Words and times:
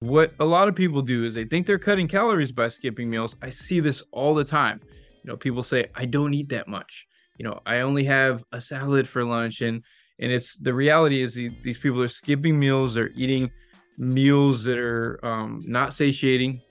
What 0.00 0.32
a 0.40 0.46
lot 0.46 0.66
of 0.66 0.74
people 0.74 1.02
do 1.02 1.26
is 1.26 1.34
they 1.34 1.44
think 1.44 1.66
they're 1.66 1.78
cutting 1.78 2.08
calories 2.08 2.52
by 2.52 2.68
skipping 2.68 3.10
meals. 3.10 3.36
I 3.42 3.50
see 3.50 3.80
this 3.80 4.02
all 4.12 4.34
the 4.34 4.44
time. 4.44 4.80
You 5.22 5.30
know, 5.30 5.36
people 5.36 5.62
say, 5.62 5.88
I 5.94 6.06
don't 6.06 6.32
eat 6.32 6.48
that 6.48 6.68
much. 6.68 7.06
You 7.36 7.44
know, 7.44 7.60
I 7.66 7.80
only 7.80 8.04
have 8.04 8.42
a 8.52 8.62
salad 8.62 9.06
for 9.06 9.24
lunch. 9.24 9.60
And 9.60 9.82
and 10.18 10.32
it's 10.32 10.56
the 10.56 10.72
reality 10.72 11.20
is 11.20 11.34
these 11.34 11.78
people 11.78 12.02
are 12.02 12.08
skipping 12.08 12.58
meals, 12.58 12.94
they're 12.94 13.10
eating 13.14 13.50
meals 13.98 14.64
that 14.64 14.78
are 14.78 15.18
um, 15.22 15.60
not 15.66 15.92
satiating, 15.92 16.62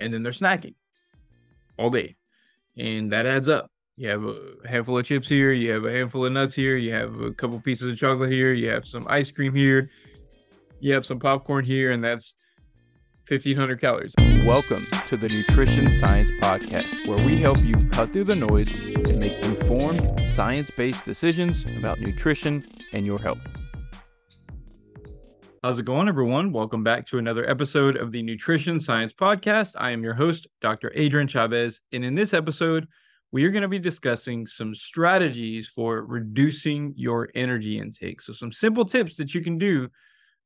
and 0.00 0.12
then 0.12 0.22
they're 0.22 0.32
snacking 0.32 0.74
all 1.78 1.90
day. 1.90 2.16
And 2.76 3.12
that 3.12 3.26
adds 3.26 3.48
up. 3.48 3.70
You 3.96 4.08
have 4.08 4.24
a 4.24 4.38
handful 4.68 4.98
of 4.98 5.04
chips 5.04 5.28
here, 5.28 5.52
you 5.52 5.70
have 5.70 5.84
a 5.84 5.92
handful 5.92 6.24
of 6.24 6.32
nuts 6.32 6.54
here, 6.54 6.76
you 6.76 6.92
have 6.92 7.20
a 7.20 7.32
couple 7.32 7.60
pieces 7.60 7.92
of 7.92 7.98
chocolate 7.98 8.32
here, 8.32 8.52
you 8.52 8.68
have 8.68 8.84
some 8.84 9.06
ice 9.08 9.30
cream 9.30 9.54
here, 9.54 9.88
you 10.80 10.92
have 10.92 11.06
some 11.06 11.18
popcorn 11.18 11.64
here, 11.64 11.92
and 11.92 12.02
that's 12.02 12.34
1500 13.28 13.80
calories. 13.80 14.14
Welcome 14.18 14.82
to 15.08 15.16
the 15.16 15.28
Nutrition 15.28 15.90
Science 15.90 16.30
Podcast, 16.40 17.08
where 17.08 17.24
we 17.24 17.36
help 17.36 17.58
you 17.62 17.76
cut 17.90 18.12
through 18.12 18.24
the 18.24 18.36
noise 18.36 18.74
and 18.74 19.18
make 19.18 19.34
informed, 19.44 20.20
science 20.28 20.70
based 20.76 21.04
decisions 21.04 21.64
about 21.78 22.00
nutrition 22.00 22.66
and 22.92 23.06
your 23.06 23.18
health. 23.18 23.62
How's 25.62 25.78
it 25.78 25.86
going, 25.86 26.08
everyone? 26.08 26.52
Welcome 26.52 26.84
back 26.84 27.06
to 27.06 27.18
another 27.18 27.48
episode 27.48 27.96
of 27.96 28.12
the 28.12 28.22
Nutrition 28.22 28.78
Science 28.78 29.14
Podcast. 29.14 29.76
I 29.78 29.92
am 29.92 30.02
your 30.02 30.12
host, 30.12 30.46
Dr. 30.60 30.92
Adrian 30.94 31.26
Chavez. 31.26 31.80
And 31.92 32.04
in 32.04 32.14
this 32.14 32.34
episode, 32.34 32.86
we 33.32 33.44
are 33.44 33.50
going 33.50 33.62
to 33.62 33.68
be 33.68 33.78
discussing 33.78 34.46
some 34.46 34.74
strategies 34.74 35.66
for 35.66 36.04
reducing 36.04 36.92
your 36.96 37.30
energy 37.34 37.78
intake. 37.78 38.20
So, 38.20 38.34
some 38.34 38.52
simple 38.52 38.84
tips 38.84 39.16
that 39.16 39.34
you 39.34 39.40
can 39.40 39.56
do 39.56 39.88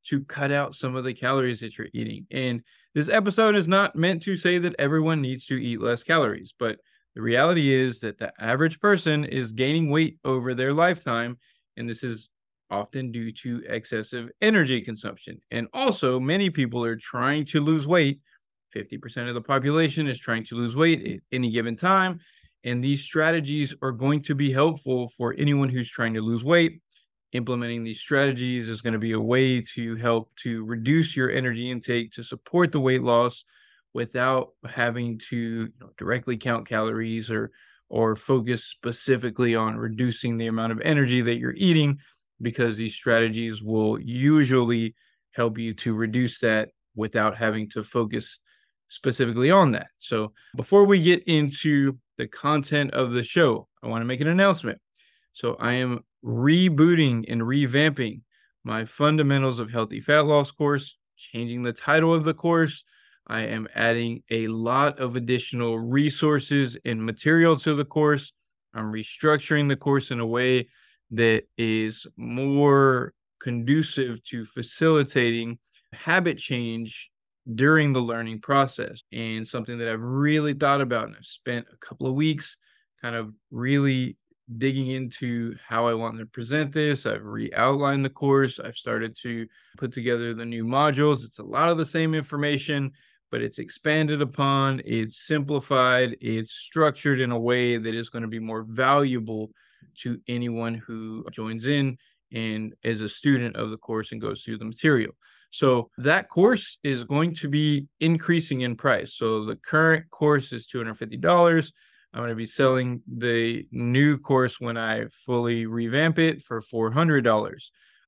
to 0.06 0.24
cut 0.24 0.50
out 0.52 0.74
some 0.74 0.96
of 0.96 1.04
the 1.04 1.14
calories 1.14 1.60
that 1.60 1.76
you're 1.76 1.88
eating. 1.92 2.26
And 2.30 2.62
this 2.94 3.08
episode 3.08 3.56
is 3.56 3.68
not 3.68 3.96
meant 3.96 4.22
to 4.22 4.36
say 4.36 4.58
that 4.58 4.74
everyone 4.78 5.20
needs 5.20 5.46
to 5.46 5.54
eat 5.54 5.80
less 5.80 6.02
calories, 6.02 6.54
but 6.58 6.78
the 7.14 7.22
reality 7.22 7.72
is 7.72 8.00
that 8.00 8.18
the 8.18 8.32
average 8.40 8.80
person 8.80 9.24
is 9.24 9.52
gaining 9.52 9.90
weight 9.90 10.18
over 10.24 10.54
their 10.54 10.72
lifetime. 10.72 11.38
And 11.76 11.88
this 11.88 12.04
is 12.04 12.28
often 12.70 13.10
due 13.10 13.32
to 13.32 13.62
excessive 13.68 14.28
energy 14.40 14.80
consumption. 14.80 15.40
And 15.50 15.68
also, 15.72 16.20
many 16.20 16.50
people 16.50 16.84
are 16.84 16.96
trying 16.96 17.44
to 17.46 17.60
lose 17.60 17.88
weight. 17.88 18.20
50% 18.76 19.28
of 19.28 19.34
the 19.34 19.40
population 19.40 20.06
is 20.06 20.18
trying 20.18 20.44
to 20.44 20.54
lose 20.54 20.76
weight 20.76 21.06
at 21.06 21.20
any 21.32 21.50
given 21.50 21.76
time. 21.76 22.20
And 22.64 22.84
these 22.84 23.02
strategies 23.02 23.74
are 23.82 23.92
going 23.92 24.22
to 24.22 24.34
be 24.34 24.52
helpful 24.52 25.08
for 25.16 25.34
anyone 25.38 25.68
who's 25.68 25.90
trying 25.90 26.14
to 26.14 26.20
lose 26.20 26.44
weight 26.44 26.80
implementing 27.32 27.84
these 27.84 28.00
strategies 28.00 28.68
is 28.68 28.80
going 28.80 28.92
to 28.92 28.98
be 28.98 29.12
a 29.12 29.20
way 29.20 29.60
to 29.60 29.96
help 29.96 30.34
to 30.36 30.64
reduce 30.64 31.16
your 31.16 31.30
energy 31.30 31.70
intake 31.70 32.10
to 32.12 32.22
support 32.22 32.72
the 32.72 32.80
weight 32.80 33.02
loss 33.02 33.44
without 33.92 34.50
having 34.66 35.18
to 35.18 35.36
you 35.36 35.72
know, 35.80 35.90
directly 35.98 36.36
count 36.36 36.66
calories 36.66 37.30
or 37.30 37.50
or 37.90 38.14
focus 38.14 38.64
specifically 38.64 39.54
on 39.54 39.76
reducing 39.76 40.36
the 40.36 40.46
amount 40.46 40.72
of 40.72 40.80
energy 40.82 41.22
that 41.22 41.38
you're 41.38 41.54
eating 41.56 41.98
because 42.40 42.76
these 42.76 42.94
strategies 42.94 43.62
will 43.62 43.98
usually 44.00 44.94
help 45.32 45.58
you 45.58 45.72
to 45.72 45.94
reduce 45.94 46.38
that 46.38 46.70
without 46.94 47.36
having 47.36 47.68
to 47.70 47.82
focus 47.82 48.38
specifically 48.88 49.50
on 49.50 49.72
that. 49.72 49.88
So, 49.98 50.32
before 50.56 50.84
we 50.84 51.02
get 51.02 51.22
into 51.24 51.98
the 52.16 52.26
content 52.26 52.92
of 52.92 53.12
the 53.12 53.22
show, 53.22 53.68
I 53.82 53.88
want 53.88 54.02
to 54.02 54.06
make 54.06 54.20
an 54.20 54.28
announcement. 54.28 54.80
So, 55.32 55.56
I 55.58 55.74
am 55.74 56.04
rebooting 56.24 57.24
and 57.28 57.42
revamping 57.42 58.22
my 58.64 58.84
Fundamentals 58.84 59.60
of 59.60 59.70
Healthy 59.70 60.00
Fat 60.00 60.26
Loss 60.26 60.50
course, 60.52 60.96
changing 61.16 61.62
the 61.62 61.72
title 61.72 62.14
of 62.14 62.24
the 62.24 62.34
course. 62.34 62.84
I 63.26 63.42
am 63.42 63.68
adding 63.74 64.22
a 64.30 64.46
lot 64.48 64.98
of 64.98 65.16
additional 65.16 65.78
resources 65.78 66.76
and 66.84 67.04
material 67.04 67.56
to 67.58 67.74
the 67.74 67.84
course. 67.84 68.32
I'm 68.74 68.92
restructuring 68.92 69.68
the 69.68 69.76
course 69.76 70.10
in 70.10 70.20
a 70.20 70.26
way 70.26 70.68
that 71.10 71.44
is 71.56 72.06
more 72.16 73.12
conducive 73.40 74.22
to 74.24 74.44
facilitating 74.44 75.58
habit 75.92 76.38
change 76.38 77.10
during 77.54 77.92
the 77.92 78.00
learning 78.00 78.40
process 78.40 79.02
and 79.12 79.46
something 79.46 79.78
that 79.78 79.88
I've 79.88 80.02
really 80.02 80.52
thought 80.52 80.80
about 80.80 81.06
and 81.06 81.16
I've 81.16 81.24
spent 81.24 81.66
a 81.72 81.76
couple 81.78 82.06
of 82.06 82.14
weeks 82.14 82.56
kind 83.00 83.16
of 83.16 83.32
really 83.50 84.16
digging 84.56 84.88
into 84.88 85.54
how 85.66 85.86
I 85.86 85.94
want 85.94 86.18
to 86.18 86.26
present 86.26 86.72
this. 86.72 87.04
I've 87.04 87.24
re 87.24 87.50
outlined 87.54 88.04
the 88.04 88.10
course. 88.10 88.58
I've 88.58 88.76
started 88.76 89.16
to 89.22 89.46
put 89.76 89.92
together 89.92 90.32
the 90.32 90.46
new 90.46 90.64
modules. 90.64 91.24
It's 91.24 91.38
a 91.38 91.44
lot 91.44 91.68
of 91.68 91.76
the 91.76 91.84
same 91.84 92.14
information, 92.14 92.92
but 93.30 93.42
it's 93.42 93.58
expanded 93.58 94.22
upon, 94.22 94.80
it's 94.84 95.26
simplified, 95.26 96.16
it's 96.20 96.52
structured 96.52 97.20
in 97.20 97.30
a 97.30 97.38
way 97.38 97.76
that 97.76 97.94
is 97.94 98.08
going 98.08 98.22
to 98.22 98.28
be 98.28 98.38
more 98.38 98.62
valuable 98.62 99.50
to 99.98 100.18
anyone 100.28 100.74
who 100.74 101.24
joins 101.30 101.66
in 101.66 101.98
and 102.32 102.74
is 102.82 103.02
a 103.02 103.08
student 103.08 103.56
of 103.56 103.70
the 103.70 103.76
course 103.76 104.12
and 104.12 104.20
goes 104.20 104.42
through 104.42 104.58
the 104.58 104.64
material. 104.64 105.12
So 105.50 105.90
that 105.98 106.28
course 106.28 106.78
is 106.82 107.04
going 107.04 107.34
to 107.36 107.48
be 107.48 107.86
increasing 108.00 108.62
in 108.62 108.76
price. 108.76 109.14
So 109.14 109.44
the 109.44 109.56
current 109.56 110.10
course 110.10 110.52
is 110.52 110.66
$250. 110.66 111.72
I'm 112.12 112.20
going 112.20 112.30
to 112.30 112.34
be 112.34 112.46
selling 112.46 113.02
the 113.06 113.66
new 113.70 114.18
course 114.18 114.60
when 114.60 114.76
I 114.76 115.06
fully 115.10 115.66
revamp 115.66 116.18
it 116.18 116.42
for 116.42 116.62
$400. 116.62 117.62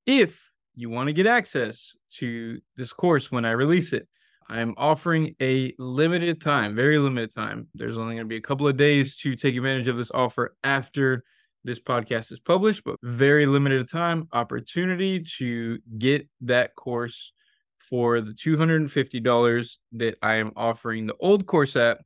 If 0.07 0.51
you 0.75 0.89
want 0.89 1.09
to 1.09 1.13
get 1.13 1.27
access 1.27 1.95
to 2.15 2.59
this 2.77 2.93
course 2.93 3.31
when 3.31 3.45
I 3.45 3.51
release 3.51 3.93
it, 3.93 4.09
I'm 4.49 4.75
offering 4.77 5.37
a 5.41 5.75
limited 5.79 6.41
time, 6.41 6.75
very 6.75 6.99
limited 6.99 7.33
time. 7.33 7.69
There's 7.75 7.99
only 7.99 8.15
going 8.15 8.25
to 8.25 8.29
be 8.29 8.37
a 8.37 8.41
couple 8.41 8.67
of 8.67 8.77
days 8.77 9.17
to 9.19 9.37
take 9.37 9.55
advantage 9.55 9.87
of 9.87 9.97
this 9.97 10.11
offer 10.11 10.57
after 10.65 11.23
this 11.63 11.79
podcast 11.79 12.33
is 12.33 12.41
published, 12.41 12.83
but 12.85 12.97
very 13.03 13.47
limited 13.47 13.89
time 13.89 14.27
opportunity 14.33 15.23
to 15.39 15.79
get 15.99 16.27
that 16.41 16.75
course 16.75 17.33
for 17.79 18.21
the 18.21 18.33
$250 18.33 19.77
that 19.93 20.17
I 20.23 20.35
am 20.35 20.53
offering 20.57 21.07
the 21.07 21.17
old 21.21 21.47
course 21.47 21.77
at 21.77 22.01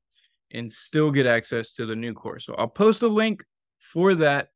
and 0.55 0.73
still 0.73 1.11
get 1.11 1.27
access 1.27 1.73
to 1.73 1.87
the 1.87 1.97
new 1.97 2.15
course. 2.15 2.47
So 2.47 2.55
I'll 2.55 2.69
post 2.69 3.03
a 3.03 3.09
link 3.09 3.45
for 3.79 4.15
that 4.15 4.49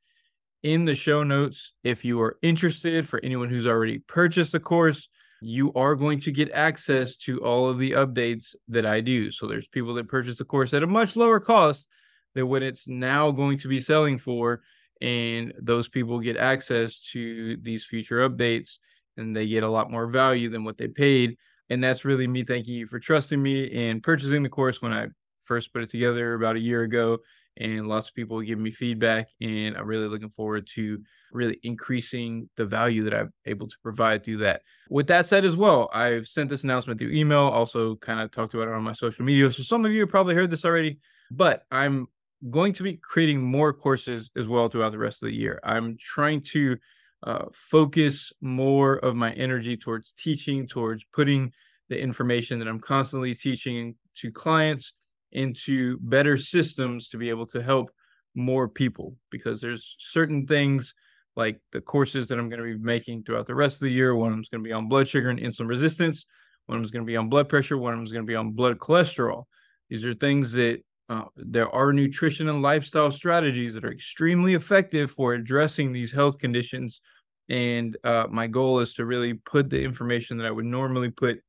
in 0.63 0.85
the 0.85 0.95
show 0.95 1.23
notes. 1.23 1.73
If 1.85 2.05
you 2.05 2.21
are 2.21 2.39
interested, 2.43 3.09
for 3.09 3.21
anyone 3.23 3.49
who's 3.49 3.67
already 3.67 3.99
purchased 3.99 4.53
the 4.53 4.61
course, 4.61 5.09
you 5.41 5.73
are 5.75 5.95
going 5.95 6.21
to 6.21 6.33
get 6.33 6.51
access 6.53 7.17
to 7.17 7.39
all 7.39 7.69
of 7.69 7.79
the 7.79 7.93
updates 7.93 8.55
that 8.69 8.87
I 8.87 9.01
do. 9.01 9.31
So 9.31 9.47
there's 9.47 9.69
people 9.69 9.95
that 9.95 10.09
purchase 10.09 10.39
the 10.39 10.45
course 10.45 10.75
at 10.75 10.83
a 10.83 10.87
much 10.87 11.17
lower 11.17 11.39
cost 11.39 11.87
than 12.35 12.49
what 12.49 12.63
it's 12.63 12.89
now 12.89 13.31
going 13.31 13.59
to 13.59 13.69
be 13.69 13.81
selling 13.81 14.19
for. 14.19 14.63
And 15.01 15.53
those 15.61 15.89
people 15.89 16.19
get 16.19 16.37
access 16.37 16.99
to 17.13 17.57
these 17.59 17.85
future 17.85 18.29
updates 18.29 18.79
and 19.17 19.37
they 19.37 19.47
get 19.47 19.63
a 19.63 19.71
lot 19.71 19.91
more 19.91 20.09
value 20.09 20.49
than 20.49 20.65
what 20.65 20.77
they 20.77 20.89
paid. 20.89 21.37
And 21.71 21.85
that's 21.85 22.05
really 22.05 22.27
me 22.27 22.43
thanking 22.43 22.75
you 22.75 22.87
for 22.87 22.99
trusting 22.99 23.41
me 23.41 23.89
and 23.89 24.03
purchasing 24.03 24.43
the 24.43 24.49
course 24.49 24.83
when 24.83 24.93
I 24.93 25.07
first 25.49 25.73
put 25.73 25.83
it 25.83 25.91
together 25.91 26.35
about 26.35 26.57
a 26.57 26.61
year 26.61 26.83
ago 26.83 27.19
and 27.57 27.89
lots 27.89 28.09
of 28.09 28.15
people 28.15 28.41
give 28.41 28.59
me 28.59 28.71
feedback 28.71 29.29
and 29.41 29.77
i'm 29.77 29.87
really 29.87 30.07
looking 30.07 30.31
forward 30.31 30.67
to 30.67 31.01
really 31.33 31.59
increasing 31.63 32.49
the 32.57 32.65
value 32.65 33.03
that 33.03 33.15
i'm 33.15 33.33
able 33.47 33.67
to 33.67 33.77
provide 33.83 34.25
through 34.25 34.39
that. 34.39 34.63
With 34.89 35.09
that 35.09 35.27
said 35.27 35.45
as 35.45 35.57
well 35.57 35.91
i've 35.93 36.29
sent 36.29 36.51
this 36.51 36.65
announcement 36.65 37.01
through 37.01 37.11
email 37.11 37.49
also 37.49 37.97
kind 37.97 38.21
of 38.21 38.31
talked 38.31 38.55
about 38.55 38.69
it 38.69 38.75
on 38.75 38.85
my 38.85 38.93
social 38.93 39.25
media 39.25 39.51
so 39.51 39.63
some 39.63 39.85
of 39.85 39.93
you 39.93 40.01
have 40.01 40.11
probably 40.11 40.35
heard 40.35 40.51
this 40.51 40.65
already 40.65 40.99
but 41.31 41.65
i'm 41.73 42.07
going 42.51 42.73
to 42.73 42.83
be 42.83 42.95
creating 42.95 43.43
more 43.43 43.73
courses 43.73 44.31
as 44.37 44.47
well 44.47 44.69
throughout 44.69 44.93
the 44.93 44.99
rest 44.99 45.23
of 45.23 45.29
the 45.29 45.35
year. 45.35 45.61
I'm 45.65 45.97
trying 45.99 46.43
to 46.53 46.77
uh, 47.25 47.47
focus 47.53 48.33
more 48.41 48.97
of 48.99 49.17
my 49.17 49.33
energy 49.33 49.77
towards 49.77 50.13
teaching 50.13 50.69
towards 50.69 51.05
putting 51.13 51.53
the 51.89 52.01
information 52.01 52.61
that 52.61 52.69
i'm 52.69 52.79
constantly 52.79 53.35
teaching 53.35 53.97
to 54.15 54.31
clients 54.31 54.93
into 55.33 55.99
better 56.01 56.37
systems 56.37 57.09
to 57.09 57.19
be 57.19 57.29
able 57.29 57.47
to 57.47 57.63
help 57.63 57.91
more 58.35 58.69
people 58.69 59.17
because 59.31 59.61
there's 59.61 59.97
certain 59.99 60.47
things 60.47 60.95
like 61.37 61.61
the 61.73 61.81
courses 61.81 62.29
that 62.29 62.39
I'm 62.39 62.49
going 62.49 62.61
to 62.61 62.79
be 62.79 62.83
making 62.83 63.23
throughout 63.23 63.47
the 63.47 63.55
rest 63.55 63.77
of 63.77 63.87
the 63.87 63.93
year. 63.93 64.15
One 64.15 64.31
of 64.31 64.37
them's 64.37 64.49
going 64.49 64.63
to 64.63 64.69
be 64.69 64.73
on 64.73 64.89
blood 64.89 65.07
sugar 65.07 65.31
and 65.31 65.39
insulin 65.39 65.69
resistance. 65.69 66.27
One 66.67 66.77
of 66.77 66.83
them's 66.83 66.91
going 66.91 67.05
to 67.05 67.11
be 67.11 67.17
on 67.17 67.29
blood 67.29 67.49
pressure. 67.49 67.79
One 67.79 67.93
of 67.93 67.99
them's 67.99 68.13
going 68.13 68.25
to 68.25 68.31
be 68.31 68.37
on 68.37 68.53
blood 68.53 68.79
cholesterol. 68.79 69.45
These 69.89 70.05
are 70.05 70.15
things 70.15 70.53
that 70.53 70.83
uh, 71.09 71.25
there 71.37 71.71
are 71.75 71.93
nutrition 71.93 72.49
and 72.49 72.61
lifestyle 72.61 73.11
strategies 73.11 73.73
that 73.75 73.85
are 73.85 73.93
extremely 73.93 74.55
effective 74.55 75.11
for 75.11 75.35
addressing 75.35 75.93
these 75.93 76.13
health 76.13 76.39
conditions. 76.39 77.01
And 77.49 77.97
uh, 78.05 78.27
my 78.31 78.47
goal 78.47 78.81
is 78.81 78.95
to 78.95 79.07
really 79.07 79.35
put 79.35 79.71
the 79.71 79.83
information 79.83 80.37
that 80.39 80.47
I 80.47 80.51
would 80.51 80.67
normally 80.67 81.11
put 81.11 81.41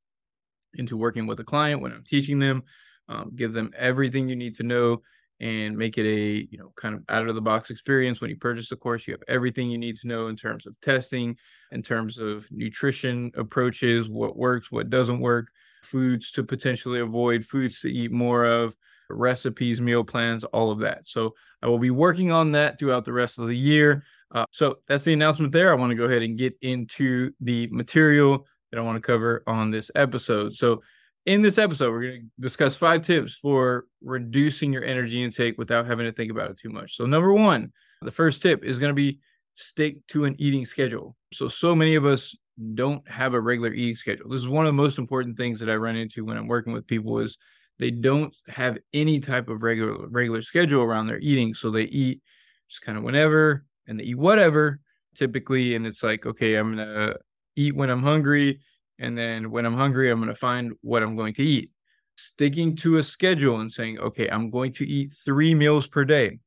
into 0.75 0.95
working 0.95 1.27
with 1.27 1.39
a 1.39 1.43
client 1.43 1.81
when 1.81 1.91
I'm 1.91 2.05
teaching 2.05 2.39
them 2.39 2.63
um, 3.09 3.31
give 3.35 3.51
them 3.51 3.71
everything 3.75 4.29
you 4.29 4.35
need 4.35 4.55
to 4.55 4.63
know 4.63 5.01
and 5.41 5.77
make 5.77 5.97
it 5.97 6.05
a 6.05 6.47
you 6.51 6.57
know 6.57 6.71
kind 6.75 6.95
of 6.95 7.03
out 7.09 7.27
of 7.27 7.35
the 7.35 7.41
box 7.41 7.69
experience. 7.69 8.21
When 8.21 8.29
you 8.29 8.37
purchase 8.37 8.69
the 8.69 8.75
course 8.75 9.07
you 9.07 9.13
have 9.13 9.23
everything 9.27 9.69
you 9.69 9.77
need 9.77 9.97
to 9.97 10.07
know 10.07 10.27
in 10.27 10.35
terms 10.35 10.65
of 10.65 10.79
testing 10.81 11.35
in 11.71 11.81
terms 11.81 12.17
of 12.17 12.47
nutrition 12.51 13.31
approaches 13.35 14.09
what 14.09 14.37
works 14.37 14.71
what 14.71 14.89
doesn't 14.89 15.19
work 15.19 15.47
foods 15.83 16.31
to 16.31 16.43
potentially 16.43 16.99
avoid 16.99 17.45
foods 17.45 17.79
to 17.81 17.91
eat 17.91 18.11
more 18.11 18.45
of 18.45 18.75
recipes 19.09 19.81
meal 19.81 20.03
plans 20.03 20.43
all 20.45 20.71
of 20.71 20.79
that. 20.79 21.07
So 21.07 21.33
i 21.63 21.67
will 21.67 21.79
be 21.79 21.89
working 21.89 22.31
on 22.31 22.51
that 22.51 22.77
throughout 22.77 23.05
the 23.05 23.13
rest 23.13 23.39
of 23.39 23.47
the 23.47 23.57
year. 23.57 24.03
Uh, 24.31 24.45
so 24.51 24.77
that's 24.87 25.03
the 25.03 25.13
announcement 25.13 25.51
there. 25.51 25.71
I 25.71 25.75
want 25.75 25.89
to 25.89 25.95
go 25.95 26.03
ahead 26.03 26.21
and 26.21 26.37
get 26.37 26.55
into 26.61 27.31
the 27.41 27.67
material 27.71 28.45
that 28.71 28.77
i 28.77 28.83
want 28.83 28.97
to 28.97 29.01
cover 29.01 29.43
on 29.47 29.71
this 29.71 29.89
episode. 29.95 30.53
So 30.53 30.83
in 31.29 31.43
this 31.43 31.59
episode, 31.59 31.91
we're 31.91 32.01
going 32.01 32.21
to 32.21 32.41
discuss 32.41 32.75
five 32.75 33.03
tips 33.03 33.35
for 33.35 33.85
reducing 34.01 34.73
your 34.73 34.83
energy 34.83 35.23
intake 35.23 35.59
without 35.59 35.85
having 35.85 36.07
to 36.07 36.11
think 36.11 36.31
about 36.31 36.49
it 36.49 36.57
too 36.57 36.71
much. 36.71 36.95
So, 36.95 37.05
number 37.05 37.31
one, 37.31 37.71
the 38.01 38.11
first 38.11 38.41
tip 38.41 38.63
is 38.63 38.79
going 38.79 38.89
to 38.89 38.95
be 38.95 39.19
stick 39.53 39.97
to 40.07 40.25
an 40.25 40.35
eating 40.39 40.65
schedule. 40.65 41.15
So, 41.31 41.47
so 41.47 41.75
many 41.75 41.93
of 41.93 42.03
us 42.03 42.35
don't 42.73 43.07
have 43.07 43.35
a 43.35 43.39
regular 43.39 43.71
eating 43.71 43.93
schedule. 43.93 44.27
This 44.27 44.41
is 44.41 44.49
one 44.49 44.65
of 44.65 44.69
the 44.69 44.81
most 44.81 44.97
important 44.97 45.37
things 45.37 45.59
that 45.59 45.69
I 45.69 45.75
run 45.75 45.95
into 45.95 46.25
when 46.25 46.35
I'm 46.35 46.47
working 46.47 46.73
with 46.73 46.87
people 46.87 47.19
is 47.19 47.37
they 47.77 47.91
don't 47.91 48.35
have 48.47 48.79
any 48.91 49.19
type 49.19 49.49
of 49.49 49.61
regular 49.61 50.07
regular 50.07 50.41
schedule 50.41 50.81
around 50.81 51.05
their 51.05 51.19
eating. 51.19 51.53
So 51.53 51.69
they 51.69 51.83
eat 51.83 52.23
just 52.69 52.81
kind 52.81 52.97
of 52.97 53.03
whenever 53.03 53.65
and 53.87 53.99
they 53.99 54.05
eat 54.05 54.17
whatever 54.17 54.79
typically. 55.13 55.75
And 55.75 55.85
it's 55.85 56.01
like, 56.01 56.25
okay, 56.25 56.55
I'm 56.55 56.75
gonna 56.75 57.17
eat 57.55 57.75
when 57.75 57.91
I'm 57.91 58.01
hungry 58.01 58.61
and 58.99 59.17
then 59.17 59.49
when 59.49 59.65
I'm 59.65 59.75
hungry, 59.75 60.09
I'm 60.09 60.19
going 60.19 60.29
to 60.29 60.35
find 60.35 60.73
what 60.81 61.01
I'm 61.01 61.15
going 61.15 61.33
to 61.35 61.43
eat. 61.43 61.71
Sticking 62.17 62.75
to 62.77 62.97
a 62.97 63.03
schedule 63.03 63.61
and 63.61 63.71
saying, 63.71 63.97
okay, 63.99 64.27
I'm 64.27 64.49
going 64.49 64.73
to 64.73 64.87
eat 64.87 65.13
three 65.13 65.55
meals 65.55 65.87
per 65.87 66.03
day 66.03 66.39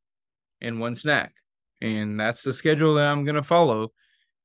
and 0.60 0.78
one 0.78 0.94
snack. 0.94 1.32
And 1.80 2.20
that's 2.20 2.42
the 2.42 2.52
schedule 2.52 2.94
that 2.94 3.10
I'm 3.10 3.24
going 3.24 3.36
to 3.36 3.42
follow 3.42 3.92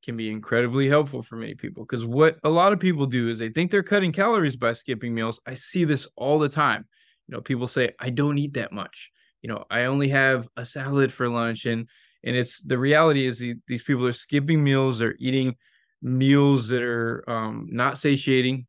can 0.04 0.16
be 0.16 0.32
incredibly 0.32 0.88
helpful 0.88 1.22
for 1.22 1.36
many 1.36 1.54
people. 1.54 1.84
Because 1.84 2.06
what 2.06 2.38
a 2.44 2.50
lot 2.50 2.72
of 2.72 2.80
people 2.80 3.06
do 3.06 3.28
is 3.28 3.40
they 3.40 3.50
think 3.50 3.72
they're 3.72 3.84
cutting 3.84 4.14
calories 4.14 4.56
by 4.56 4.72
skipping 4.72 5.14
meals. 5.14 5.42
I 5.46 5.54
see 5.54 5.84
this 5.84 6.08
all 6.16 6.40
the 6.40 6.50
time. 6.50 6.86
You 7.28 7.36
know, 7.36 7.42
people 7.42 7.68
say, 7.68 7.92
I 8.00 8.10
don't 8.10 8.38
eat 8.38 8.54
that 8.54 8.72
much. 8.72 9.12
You 9.42 9.50
know, 9.50 9.66
I 9.70 9.84
only 9.84 10.08
have 10.10 10.48
a 10.56 10.64
salad 10.64 11.12
for 11.12 11.28
lunch. 11.28 11.66
And 11.66 11.88
and 12.24 12.36
it's 12.36 12.62
the 12.62 12.78
reality 12.78 13.26
is 13.26 13.40
these 13.40 13.84
people 13.84 14.08
are 14.08 14.14
skipping 14.14 14.64
meals, 14.64 15.00
they're 15.00 15.16
eating 15.20 15.56
meals 16.02 16.68
that 16.70 16.84
are 16.84 17.24
um, 17.28 17.68
not 17.72 17.98
satiating, 17.98 18.66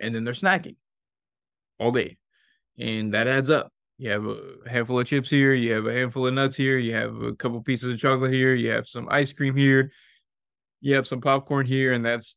and 0.00 0.14
then 0.14 0.24
they're 0.24 0.34
snacking 0.34 0.76
all 1.78 1.92
day, 1.92 2.16
and 2.78 3.14
that 3.14 3.26
adds 3.26 3.50
up. 3.50 3.72
You 3.98 4.10
have 4.10 4.26
a 4.26 4.40
handful 4.66 5.00
of 5.00 5.06
chips 5.06 5.28
here, 5.28 5.54
you 5.54 5.72
have 5.72 5.86
a 5.86 5.92
handful 5.92 6.26
of 6.26 6.34
nuts 6.34 6.54
here, 6.54 6.78
you 6.78 6.94
have 6.94 7.16
a 7.20 7.34
couple 7.34 7.60
pieces 7.62 7.92
of 7.92 7.98
chocolate 7.98 8.32
here, 8.32 8.54
you 8.54 8.70
have 8.70 8.86
some 8.86 9.08
ice 9.10 9.32
cream 9.32 9.56
here, 9.56 9.90
you 10.80 10.94
have 10.94 11.06
some 11.06 11.20
popcorn 11.20 11.66
here, 11.66 11.92
and 11.92 12.04
that's 12.04 12.36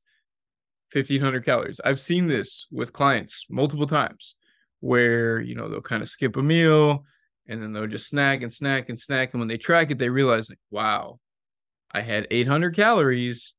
1500 0.93 1.45
calories. 1.45 1.79
I've 1.83 1.99
seen 1.99 2.27
this 2.27 2.67
with 2.71 2.93
clients 2.93 3.45
multiple 3.49 3.87
times 3.87 4.35
where, 4.79 5.39
you 5.39 5.55
know, 5.55 5.69
they'll 5.69 5.81
kind 5.81 6.03
of 6.03 6.09
skip 6.09 6.35
a 6.35 6.41
meal 6.41 7.05
and 7.47 7.61
then 7.61 7.71
they'll 7.71 7.87
just 7.87 8.09
snack 8.09 8.41
and 8.41 8.51
snack 8.51 8.89
and 8.89 8.99
snack. 8.99 9.33
And 9.33 9.39
when 9.39 9.47
they 9.47 9.57
track 9.57 9.91
it, 9.91 9.97
they 9.97 10.09
realize, 10.09 10.49
like, 10.49 10.59
wow, 10.69 11.19
I 11.91 12.01
had 12.01 12.27
800 12.29 12.75
calories 12.75 13.53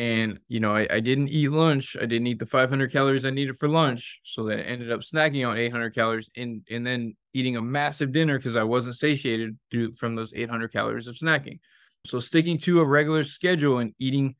and 0.00 0.40
you 0.48 0.60
know 0.60 0.74
I, 0.74 0.86
I 0.90 1.00
didn't 1.00 1.28
eat 1.28 1.50
lunch 1.50 1.94
i 2.00 2.06
didn't 2.06 2.26
eat 2.26 2.38
the 2.38 2.46
500 2.46 2.90
calories 2.90 3.26
i 3.26 3.30
needed 3.30 3.58
for 3.58 3.68
lunch 3.68 4.22
so 4.24 4.44
that 4.44 4.60
I 4.60 4.62
ended 4.62 4.90
up 4.90 5.00
snacking 5.00 5.46
on 5.46 5.58
800 5.58 5.94
calories 5.94 6.30
and 6.36 6.62
and 6.70 6.86
then 6.86 7.14
eating 7.34 7.56
a 7.56 7.62
massive 7.62 8.10
dinner 8.10 8.38
because 8.38 8.56
i 8.56 8.62
wasn't 8.62 8.96
satiated 8.96 9.58
due 9.70 9.94
from 9.94 10.14
those 10.14 10.32
800 10.34 10.72
calories 10.72 11.06
of 11.06 11.16
snacking. 11.16 11.60
So 12.06 12.18
sticking 12.18 12.56
to 12.60 12.80
a 12.80 12.84
regular 12.84 13.24
schedule 13.24 13.78
and 13.78 13.92
eating 13.98 14.36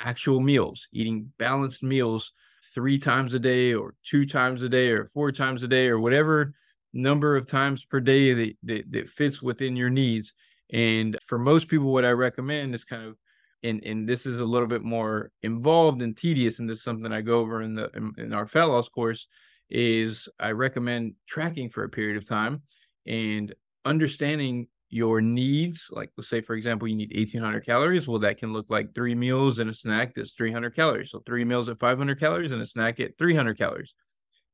actual 0.00 0.40
meals 0.40 0.88
eating 0.92 1.32
balanced 1.38 1.84
meals 1.84 2.32
three 2.74 2.98
times 2.98 3.34
a 3.34 3.38
day 3.38 3.72
or 3.72 3.94
two 4.02 4.26
times 4.26 4.62
a 4.62 4.68
day 4.68 4.88
or 4.88 5.06
four 5.06 5.30
times 5.30 5.62
a 5.62 5.68
day 5.68 5.86
or 5.86 6.00
whatever 6.00 6.54
number 6.92 7.36
of 7.36 7.46
times 7.46 7.84
per 7.84 8.00
day 8.00 8.32
that, 8.32 8.56
that, 8.64 8.92
that 8.92 9.08
fits 9.08 9.42
within 9.42 9.74
your 9.76 9.90
needs. 9.90 10.32
And 10.72 11.16
for 11.24 11.38
most 11.38 11.68
people 11.68 11.92
what 11.92 12.04
i 12.04 12.10
recommend 12.10 12.74
is 12.74 12.82
kind 12.82 13.04
of 13.04 13.16
and 13.64 13.84
and 13.84 14.08
this 14.08 14.26
is 14.26 14.38
a 14.38 14.44
little 14.44 14.68
bit 14.68 14.82
more 14.82 15.32
involved 15.42 16.02
and 16.02 16.16
tedious 16.16 16.60
and 16.60 16.70
this 16.70 16.78
is 16.78 16.84
something 16.84 17.12
i 17.12 17.20
go 17.20 17.40
over 17.40 17.62
in 17.62 17.74
the 17.74 17.90
in, 17.96 18.12
in 18.18 18.32
our 18.32 18.46
fat 18.46 18.64
loss 18.64 18.88
course 18.88 19.26
is 19.70 20.28
i 20.38 20.52
recommend 20.52 21.14
tracking 21.26 21.68
for 21.68 21.82
a 21.82 21.88
period 21.88 22.16
of 22.16 22.28
time 22.28 22.62
and 23.06 23.54
understanding 23.84 24.68
your 24.94 25.20
needs. 25.20 25.88
Like 25.90 26.10
let's 26.16 26.28
say 26.28 26.40
for 26.40 26.54
example 26.54 26.86
you 26.86 26.94
need 26.94 27.12
1800 27.16 27.66
calories. 27.66 28.06
Well 28.06 28.20
that 28.20 28.38
can 28.38 28.52
look 28.52 28.66
like 28.68 28.94
three 28.94 29.16
meals 29.16 29.58
and 29.58 29.68
a 29.68 29.74
snack 29.74 30.14
that's 30.14 30.34
300 30.34 30.74
calories. 30.74 31.10
So 31.10 31.20
three 31.26 31.44
meals 31.44 31.68
at 31.68 31.80
500 31.80 32.20
calories 32.20 32.52
and 32.52 32.62
a 32.62 32.66
snack 32.66 33.00
at 33.00 33.18
300 33.18 33.58
calories. 33.58 33.92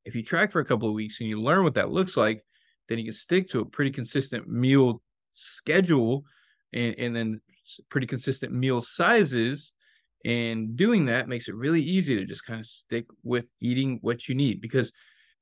If 0.07 0.15
you 0.15 0.23
track 0.23 0.51
for 0.51 0.61
a 0.61 0.65
couple 0.65 0.89
of 0.89 0.95
weeks 0.95 1.21
and 1.21 1.29
you 1.29 1.41
learn 1.41 1.62
what 1.62 1.75
that 1.75 1.91
looks 1.91 2.17
like 2.17 2.43
then 2.89 2.99
you 2.99 3.05
can 3.05 3.12
stick 3.12 3.49
to 3.51 3.61
a 3.61 3.65
pretty 3.67 3.91
consistent 3.91 4.49
meal 4.49 5.03
schedule 5.33 6.25
and, 6.73 6.95
and 6.99 7.15
then 7.15 7.41
pretty 7.89 8.07
consistent 8.07 8.53
meal 8.53 8.81
sizes 8.81 9.73
and 10.25 10.77
doing 10.77 11.07
that 11.07 11.29
makes 11.29 11.49
it 11.49 11.55
really 11.55 11.81
easy 11.81 12.17
to 12.17 12.25
just 12.25 12.45
kind 12.45 12.61
of 12.61 12.67
stick 12.67 13.07
with 13.23 13.47
eating 13.61 13.99
what 14.03 14.29
you 14.29 14.35
need 14.35 14.61
because 14.61 14.93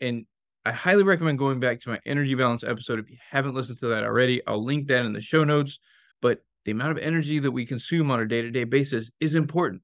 and 0.00 0.24
i 0.64 0.70
highly 0.70 1.02
recommend 1.02 1.38
going 1.38 1.58
back 1.58 1.80
to 1.80 1.88
my 1.88 1.98
energy 2.06 2.34
balance 2.34 2.62
episode 2.62 2.98
if 2.98 3.10
you 3.10 3.16
haven't 3.30 3.54
listened 3.54 3.78
to 3.78 3.88
that 3.88 4.04
already. 4.04 4.40
I'll 4.46 4.64
link 4.64 4.86
that 4.88 5.04
in 5.04 5.12
the 5.12 5.20
show 5.20 5.44
notes 5.44 5.78
but 6.20 6.42
the 6.64 6.72
amount 6.72 6.92
of 6.92 6.98
energy 6.98 7.38
that 7.38 7.50
we 7.50 7.64
consume 7.64 8.10
on 8.10 8.20
a 8.20 8.26
day-to-day 8.26 8.64
basis 8.64 9.10
is 9.20 9.34
important. 9.34 9.80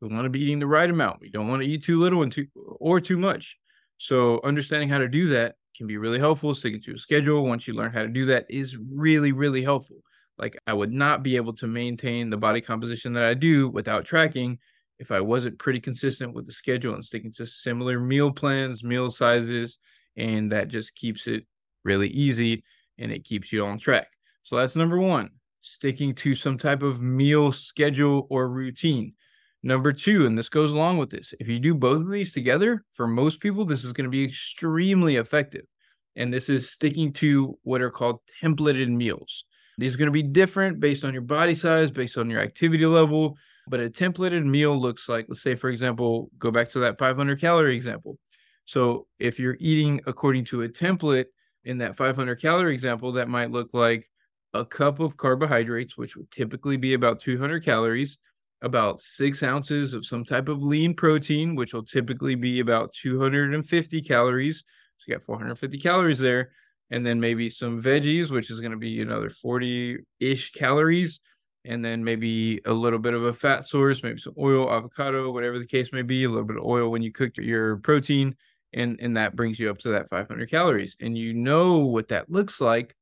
We 0.00 0.08
want 0.08 0.24
to 0.24 0.30
be 0.30 0.40
eating 0.40 0.58
the 0.58 0.66
right 0.66 0.88
amount. 0.88 1.20
We 1.20 1.30
don't 1.30 1.48
want 1.48 1.62
to 1.62 1.68
eat 1.68 1.84
too 1.84 2.00
little 2.00 2.22
and 2.22 2.32
too 2.32 2.46
or 2.56 3.00
too 3.00 3.18
much. 3.18 3.56
So 3.98 4.40
understanding 4.42 4.88
how 4.88 4.98
to 4.98 5.08
do 5.08 5.28
that 5.28 5.56
can 5.76 5.86
be 5.86 5.96
really 5.96 6.18
helpful. 6.18 6.54
Sticking 6.54 6.80
to 6.82 6.94
a 6.94 6.98
schedule 6.98 7.44
once 7.44 7.68
you 7.68 7.74
learn 7.74 7.92
how 7.92 8.02
to 8.02 8.08
do 8.08 8.26
that 8.26 8.46
is 8.48 8.76
really 8.76 9.32
really 9.32 9.62
helpful 9.62 9.98
like 10.38 10.56
I 10.66 10.72
would 10.72 10.92
not 10.92 11.22
be 11.22 11.36
able 11.36 11.52
to 11.54 11.66
maintain 11.66 12.30
the 12.30 12.36
body 12.36 12.60
composition 12.60 13.12
that 13.14 13.24
I 13.24 13.34
do 13.34 13.68
without 13.68 14.04
tracking 14.04 14.58
if 14.98 15.10
I 15.10 15.20
wasn't 15.20 15.58
pretty 15.58 15.80
consistent 15.80 16.34
with 16.34 16.46
the 16.46 16.52
schedule 16.52 16.94
and 16.94 17.04
sticking 17.04 17.32
to 17.34 17.46
similar 17.46 18.00
meal 18.00 18.32
plans, 18.32 18.82
meal 18.82 19.10
sizes, 19.10 19.78
and 20.16 20.50
that 20.52 20.68
just 20.68 20.94
keeps 20.94 21.26
it 21.26 21.46
really 21.84 22.08
easy 22.08 22.64
and 22.98 23.12
it 23.12 23.24
keeps 23.24 23.52
you 23.52 23.64
on 23.64 23.78
track. 23.78 24.08
So 24.42 24.56
that's 24.56 24.76
number 24.76 24.98
one, 24.98 25.30
sticking 25.60 26.14
to 26.16 26.34
some 26.34 26.58
type 26.58 26.82
of 26.82 27.00
meal 27.00 27.52
schedule 27.52 28.26
or 28.30 28.48
routine. 28.48 29.14
Number 29.62 29.92
two, 29.92 30.26
and 30.26 30.38
this 30.38 30.48
goes 30.48 30.70
along 30.72 30.98
with 30.98 31.10
this, 31.10 31.34
if 31.40 31.48
you 31.48 31.58
do 31.58 31.74
both 31.74 32.00
of 32.00 32.10
these 32.10 32.32
together, 32.32 32.84
for 32.94 33.06
most 33.06 33.40
people, 33.40 33.64
this 33.64 33.84
is 33.84 33.92
going 33.92 34.04
to 34.04 34.10
be 34.10 34.24
extremely 34.24 35.16
effective. 35.16 35.64
And 36.16 36.32
this 36.32 36.48
is 36.48 36.70
sticking 36.70 37.12
to 37.14 37.58
what 37.62 37.82
are 37.82 37.90
called 37.90 38.20
templated 38.42 38.88
meals. 38.88 39.44
These 39.78 39.94
are 39.94 39.98
going 39.98 40.08
to 40.08 40.12
be 40.12 40.24
different 40.24 40.80
based 40.80 41.04
on 41.04 41.12
your 41.12 41.22
body 41.22 41.54
size, 41.54 41.92
based 41.92 42.18
on 42.18 42.28
your 42.28 42.40
activity 42.40 42.84
level. 42.84 43.36
But 43.68 43.80
a 43.80 43.88
templated 43.88 44.44
meal 44.44 44.76
looks 44.76 45.08
like, 45.08 45.26
let's 45.28 45.42
say, 45.42 45.54
for 45.54 45.70
example, 45.70 46.30
go 46.38 46.50
back 46.50 46.68
to 46.70 46.80
that 46.80 46.98
500 46.98 47.40
calorie 47.40 47.76
example. 47.76 48.18
So 48.64 49.06
if 49.18 49.38
you're 49.38 49.56
eating 49.60 50.00
according 50.06 50.46
to 50.46 50.62
a 50.62 50.68
template 50.68 51.26
in 51.64 51.78
that 51.78 51.96
500 51.96 52.40
calorie 52.40 52.74
example, 52.74 53.12
that 53.12 53.28
might 53.28 53.52
look 53.52 53.72
like 53.72 54.10
a 54.52 54.64
cup 54.64 54.98
of 55.00 55.16
carbohydrates, 55.16 55.96
which 55.96 56.16
would 56.16 56.30
typically 56.30 56.76
be 56.76 56.94
about 56.94 57.20
200 57.20 57.64
calories, 57.64 58.18
about 58.62 59.00
six 59.00 59.42
ounces 59.42 59.94
of 59.94 60.04
some 60.04 60.24
type 60.24 60.48
of 60.48 60.62
lean 60.62 60.92
protein, 60.92 61.54
which 61.54 61.72
will 61.72 61.84
typically 61.84 62.34
be 62.34 62.60
about 62.60 62.92
250 62.94 64.02
calories. 64.02 64.64
So 64.96 65.04
you 65.06 65.14
got 65.14 65.24
450 65.24 65.78
calories 65.78 66.18
there 66.18 66.50
and 66.90 67.04
then 67.04 67.20
maybe 67.20 67.48
some 67.48 67.82
veggies, 67.82 68.30
which 68.30 68.50
is 68.50 68.60
going 68.60 68.72
to 68.72 68.78
be 68.78 69.00
another 69.00 69.30
40 69.30 69.98
ish 70.20 70.52
calories, 70.52 71.20
and 71.64 71.84
then 71.84 72.02
maybe 72.02 72.60
a 72.64 72.72
little 72.72 72.98
bit 72.98 73.14
of 73.14 73.24
a 73.24 73.34
fat 73.34 73.66
source, 73.66 74.02
maybe 74.02 74.18
some 74.18 74.34
oil, 74.38 74.70
avocado, 74.70 75.30
whatever 75.30 75.58
the 75.58 75.66
case 75.66 75.92
may 75.92 76.02
be, 76.02 76.24
a 76.24 76.28
little 76.28 76.46
bit 76.46 76.56
of 76.56 76.64
oil 76.64 76.90
when 76.90 77.02
you 77.02 77.12
cook 77.12 77.36
your 77.36 77.76
protein, 77.78 78.34
and 78.72 78.98
and 79.00 79.16
that 79.16 79.36
brings 79.36 79.58
you 79.58 79.70
up 79.70 79.78
to 79.78 79.90
that 79.90 80.08
500 80.08 80.50
calories, 80.50 80.96
and 81.00 81.16
you 81.16 81.34
know 81.34 81.78
what 81.78 82.08
that 82.08 82.30
looks 82.30 82.60
like, 82.60 82.94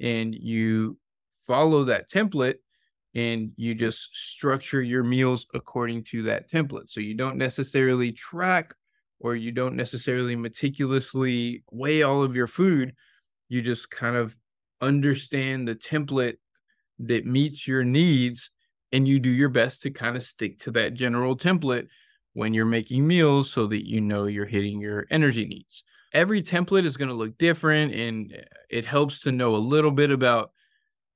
and 0.00 0.34
you 0.34 0.98
follow 1.40 1.84
that 1.84 2.10
template 2.10 2.56
and 3.14 3.52
you 3.56 3.74
just 3.74 4.08
structure 4.14 4.82
your 4.82 5.02
meals 5.02 5.46
according 5.54 6.04
to 6.04 6.22
that 6.22 6.50
template. 6.50 6.88
So 6.88 7.00
you 7.00 7.14
don't 7.14 7.36
necessarily 7.36 8.12
track 8.12 8.74
or 9.20 9.36
you 9.36 9.52
don't 9.52 9.76
necessarily 9.76 10.34
meticulously 10.34 11.62
weigh 11.70 12.02
all 12.02 12.22
of 12.22 12.34
your 12.34 12.46
food, 12.46 12.94
you 13.52 13.60
just 13.60 13.90
kind 13.90 14.16
of 14.16 14.34
understand 14.80 15.68
the 15.68 15.74
template 15.74 16.36
that 16.98 17.26
meets 17.26 17.68
your 17.68 17.84
needs 17.84 18.50
and 18.92 19.06
you 19.06 19.20
do 19.20 19.28
your 19.28 19.50
best 19.50 19.82
to 19.82 19.90
kind 19.90 20.16
of 20.16 20.22
stick 20.22 20.58
to 20.60 20.70
that 20.70 20.94
general 20.94 21.36
template 21.36 21.86
when 22.32 22.54
you're 22.54 22.64
making 22.64 23.06
meals 23.06 23.50
so 23.50 23.66
that 23.66 23.86
you 23.86 24.00
know 24.00 24.24
you're 24.24 24.46
hitting 24.46 24.80
your 24.80 25.06
energy 25.10 25.44
needs. 25.44 25.84
every 26.14 26.42
template 26.42 26.86
is 26.86 26.96
going 26.96 27.08
to 27.08 27.14
look 27.14 27.36
different 27.36 27.94
and 27.94 28.34
uh, 28.34 28.42
it 28.70 28.86
helps 28.86 29.20
to 29.20 29.30
know 29.30 29.54
a 29.54 29.56
little 29.56 29.90
bit 29.90 30.10
about 30.10 30.50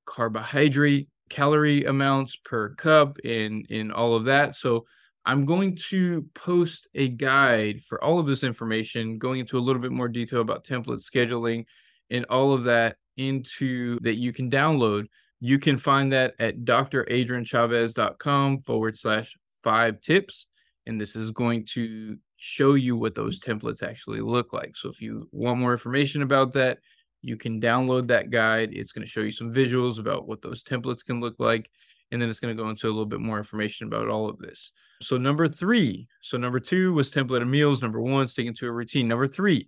carbohydrate 0.05 1.09
calorie 1.29 1.85
amounts 1.85 2.35
per 2.35 2.69
cup 2.75 3.17
and 3.25 3.65
in 3.69 3.91
all 3.91 4.13
of 4.13 4.25
that 4.25 4.55
so 4.55 4.85
i'm 5.25 5.43
going 5.45 5.75
to 5.75 6.25
post 6.33 6.87
a 6.95 7.09
guide 7.09 7.81
for 7.83 8.01
all 8.03 8.19
of 8.19 8.27
this 8.27 8.43
information 8.43 9.17
going 9.17 9.39
into 9.39 9.57
a 9.57 9.65
little 9.67 9.81
bit 9.81 9.91
more 9.91 10.07
detail 10.07 10.41
about 10.41 10.63
template 10.63 11.03
scheduling 11.03 11.65
and 12.09 12.25
all 12.25 12.53
of 12.53 12.63
that 12.63 12.97
into 13.17 13.99
that 14.01 14.17
you 14.17 14.31
can 14.31 14.49
download 14.49 15.07
you 15.39 15.59
can 15.59 15.77
find 15.77 16.13
that 16.13 16.33
at 16.39 16.61
dradrianchavez.com 16.61 18.61
forward 18.61 18.97
slash 18.97 19.37
five 19.63 20.01
tips 20.01 20.47
and 20.87 20.99
this 20.99 21.15
is 21.15 21.31
going 21.31 21.65
to 21.65 22.17
show 22.37 22.75
you 22.75 22.95
what 22.95 23.15
those 23.15 23.39
templates 23.39 23.83
actually 23.83 24.21
look 24.21 24.53
like. 24.53 24.75
So 24.75 24.89
if 24.89 25.01
you 25.01 25.27
want 25.31 25.59
more 25.59 25.73
information 25.73 26.21
about 26.21 26.53
that, 26.53 26.79
you 27.21 27.35
can 27.35 27.59
download 27.59 28.07
that 28.07 28.29
guide. 28.29 28.69
It's 28.71 28.91
going 28.91 29.05
to 29.05 29.11
show 29.11 29.21
you 29.21 29.31
some 29.31 29.53
visuals 29.53 29.99
about 29.99 30.27
what 30.27 30.41
those 30.41 30.63
templates 30.63 31.03
can 31.03 31.19
look 31.19 31.35
like. 31.39 31.69
And 32.11 32.21
then 32.21 32.29
it's 32.29 32.39
going 32.39 32.55
to 32.55 32.63
go 32.63 32.69
into 32.69 32.87
a 32.87 32.89
little 32.89 33.05
bit 33.05 33.19
more 33.19 33.37
information 33.37 33.87
about 33.87 34.07
all 34.07 34.29
of 34.29 34.37
this. 34.37 34.71
So, 35.01 35.17
number 35.17 35.49
three. 35.49 36.07
So, 36.21 36.37
number 36.37 36.61
two 36.61 36.93
was 36.93 37.11
template 37.11 37.41
of 37.41 37.49
meals. 37.49 37.81
Number 37.81 37.99
one, 37.99 38.29
sticking 38.29 38.53
to 38.55 38.67
a 38.67 38.71
routine. 38.71 39.09
Number 39.09 39.27
three, 39.27 39.67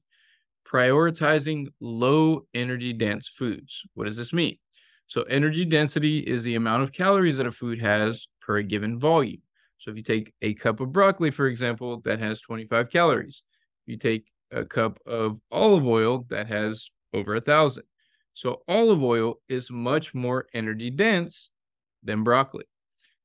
prioritizing 0.67 1.67
low 1.79 2.45
energy 2.53 2.93
dense 2.93 3.27
foods. 3.27 3.83
What 3.93 4.05
does 4.05 4.17
this 4.17 4.33
mean? 4.33 4.57
So, 5.07 5.23
energy 5.23 5.65
density 5.65 6.19
is 6.19 6.43
the 6.43 6.55
amount 6.55 6.83
of 6.83 6.91
calories 6.91 7.37
that 7.37 7.47
a 7.47 7.51
food 7.51 7.81
has 7.81 8.27
per 8.41 8.57
a 8.57 8.63
given 8.63 8.97
volume. 8.99 9.41
So 9.79 9.91
if 9.91 9.97
you 9.97 10.03
take 10.03 10.33
a 10.41 10.53
cup 10.53 10.81
of 10.81 10.91
broccoli, 10.91 11.31
for 11.31 11.47
example, 11.47 12.01
that 12.01 12.19
has 12.19 12.41
25 12.41 12.89
calories. 12.89 13.43
If 13.87 13.91
you 13.91 13.97
take 13.97 14.25
a 14.51 14.65
cup 14.65 14.99
of 15.05 15.39
olive 15.51 15.85
oil, 15.85 16.25
that 16.29 16.47
has 16.47 16.89
over 17.13 17.35
a 17.35 17.41
thousand. 17.41 17.85
So 18.33 18.61
olive 18.67 19.01
oil 19.01 19.35
is 19.47 19.71
much 19.71 20.13
more 20.13 20.47
energy 20.53 20.89
dense 20.89 21.49
than 22.03 22.23
broccoli. 22.23 22.65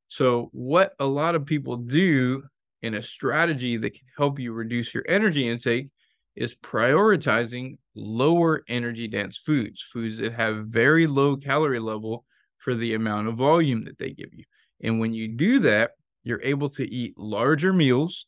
So 0.08 0.48
what 0.52 0.94
a 1.00 1.06
lot 1.06 1.34
of 1.34 1.44
people 1.44 1.76
do 1.76 2.44
in 2.82 2.94
a 2.94 3.02
strategy 3.02 3.76
that 3.78 3.94
can 3.94 4.06
help 4.16 4.38
you 4.38 4.52
reduce 4.52 4.94
your 4.94 5.04
energy 5.08 5.48
intake 5.48 5.88
is 6.36 6.54
prioritizing 6.54 7.78
lower 7.94 8.64
energy 8.68 9.06
dense 9.08 9.36
foods, 9.36 9.82
foods 9.82 10.18
that 10.18 10.32
have 10.32 10.66
very 10.66 11.06
low 11.06 11.36
calorie 11.36 11.78
level 11.78 12.24
for 12.58 12.74
the 12.74 12.94
amount 12.94 13.28
of 13.28 13.36
volume 13.36 13.84
that 13.84 13.98
they 13.98 14.10
give 14.10 14.32
you. 14.32 14.44
And 14.82 14.98
when 14.98 15.14
you 15.14 15.28
do 15.28 15.60
that, 15.60 15.92
you're 16.24 16.42
able 16.42 16.68
to 16.70 16.88
eat 16.90 17.16
larger 17.18 17.72
meals 17.72 18.26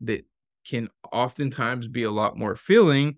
that 0.00 0.24
can 0.66 0.88
oftentimes 1.12 1.86
be 1.86 2.02
a 2.02 2.10
lot 2.10 2.36
more 2.36 2.56
filling 2.56 3.16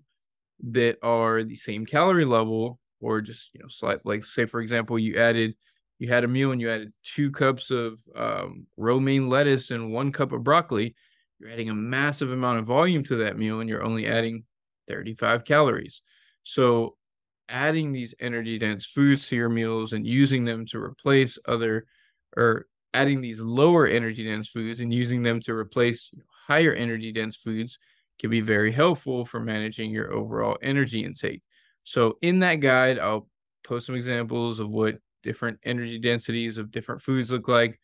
that 0.71 0.97
are 1.01 1.43
the 1.43 1.55
same 1.55 1.85
calorie 1.85 2.25
level 2.25 2.79
or 2.99 3.19
just 3.19 3.49
you 3.53 3.59
know 3.59 3.67
slight 3.67 3.99
like 4.05 4.23
say 4.23 4.45
for 4.45 4.61
example 4.61 4.99
you 4.99 5.17
added 5.17 5.55
you 5.97 6.07
had 6.07 6.23
a 6.23 6.27
meal 6.27 6.51
and 6.51 6.61
you 6.61 6.69
added 6.69 6.93
two 7.03 7.31
cups 7.31 7.71
of 7.71 7.97
um, 8.15 8.65
romaine 8.77 9.27
lettuce 9.27 9.71
and 9.71 9.91
one 9.91 10.11
cup 10.11 10.31
of 10.31 10.43
broccoli 10.43 10.95
you're 11.41 11.51
adding 11.51 11.69
a 11.69 11.75
massive 11.75 12.31
amount 12.31 12.59
of 12.59 12.65
volume 12.65 13.03
to 13.03 13.15
that 13.17 13.37
meal 13.37 13.59
and 13.59 13.69
you're 13.69 13.83
only 13.83 14.07
adding 14.07 14.43
35 14.87 15.43
calories 15.43 16.01
so 16.43 16.95
adding 17.49 17.91
these 17.91 18.15
energy 18.19 18.57
dense 18.57 18.85
foods 18.85 19.27
to 19.27 19.35
your 19.35 19.49
meals 19.49 19.93
and 19.93 20.05
using 20.07 20.45
them 20.45 20.65
to 20.65 20.79
replace 20.79 21.37
other 21.47 21.85
or 22.37 22.67
adding 22.93 23.21
these 23.21 23.41
lower 23.41 23.87
energy 23.87 24.23
dense 24.23 24.47
foods 24.47 24.79
and 24.79 24.93
using 24.93 25.21
them 25.21 25.39
to 25.41 25.53
replace 25.53 26.11
higher 26.47 26.73
energy 26.73 27.11
dense 27.11 27.35
foods 27.35 27.77
can 28.19 28.29
be 28.29 28.41
very 28.41 28.71
helpful 28.71 29.25
for 29.25 29.39
managing 29.39 29.91
your 29.91 30.13
overall 30.13 30.57
energy 30.61 31.03
intake. 31.03 31.41
So, 31.83 32.17
in 32.21 32.39
that 32.39 32.55
guide, 32.55 32.99
I'll 32.99 33.27
post 33.63 33.87
some 33.87 33.95
examples 33.95 34.59
of 34.59 34.69
what 34.69 34.99
different 35.23 35.59
energy 35.63 35.97
densities 35.97 36.57
of 36.57 36.71
different 36.71 37.01
foods 37.01 37.31
look 37.31 37.47
like. 37.47 37.79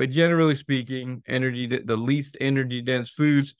But 0.00 0.08
generally 0.08 0.54
speaking, 0.54 1.22
energy 1.28 1.66
the 1.66 1.94
least 1.94 2.38
energy 2.40 2.80
dense 2.80 3.10
foods 3.10 3.54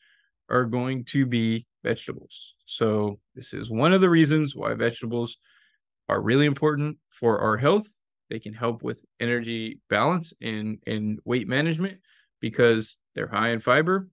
are 0.49 0.65
going 0.65 1.05
to 1.11 1.27
be 1.27 1.67
vegetables. 1.85 2.55
So, 2.65 3.21
this 3.35 3.53
is 3.53 3.69
one 3.69 3.93
of 3.93 4.01
the 4.01 4.09
reasons 4.09 4.57
why 4.57 4.73
vegetables 4.73 5.37
are 6.09 6.23
really 6.23 6.47
important 6.47 6.97
for 7.11 7.41
our 7.41 7.59
health 7.59 7.89
they 8.31 8.39
can 8.39 8.55
help 8.55 8.83
with 8.83 9.05
energy 9.21 9.81
balance 9.91 10.33
and, 10.41 10.79
and 10.87 11.19
weight 11.27 11.47
management 11.47 11.99
because 12.41 12.97
they're 13.15 13.29
high 13.29 13.51
in 13.51 13.61
fiber, 13.61 14.09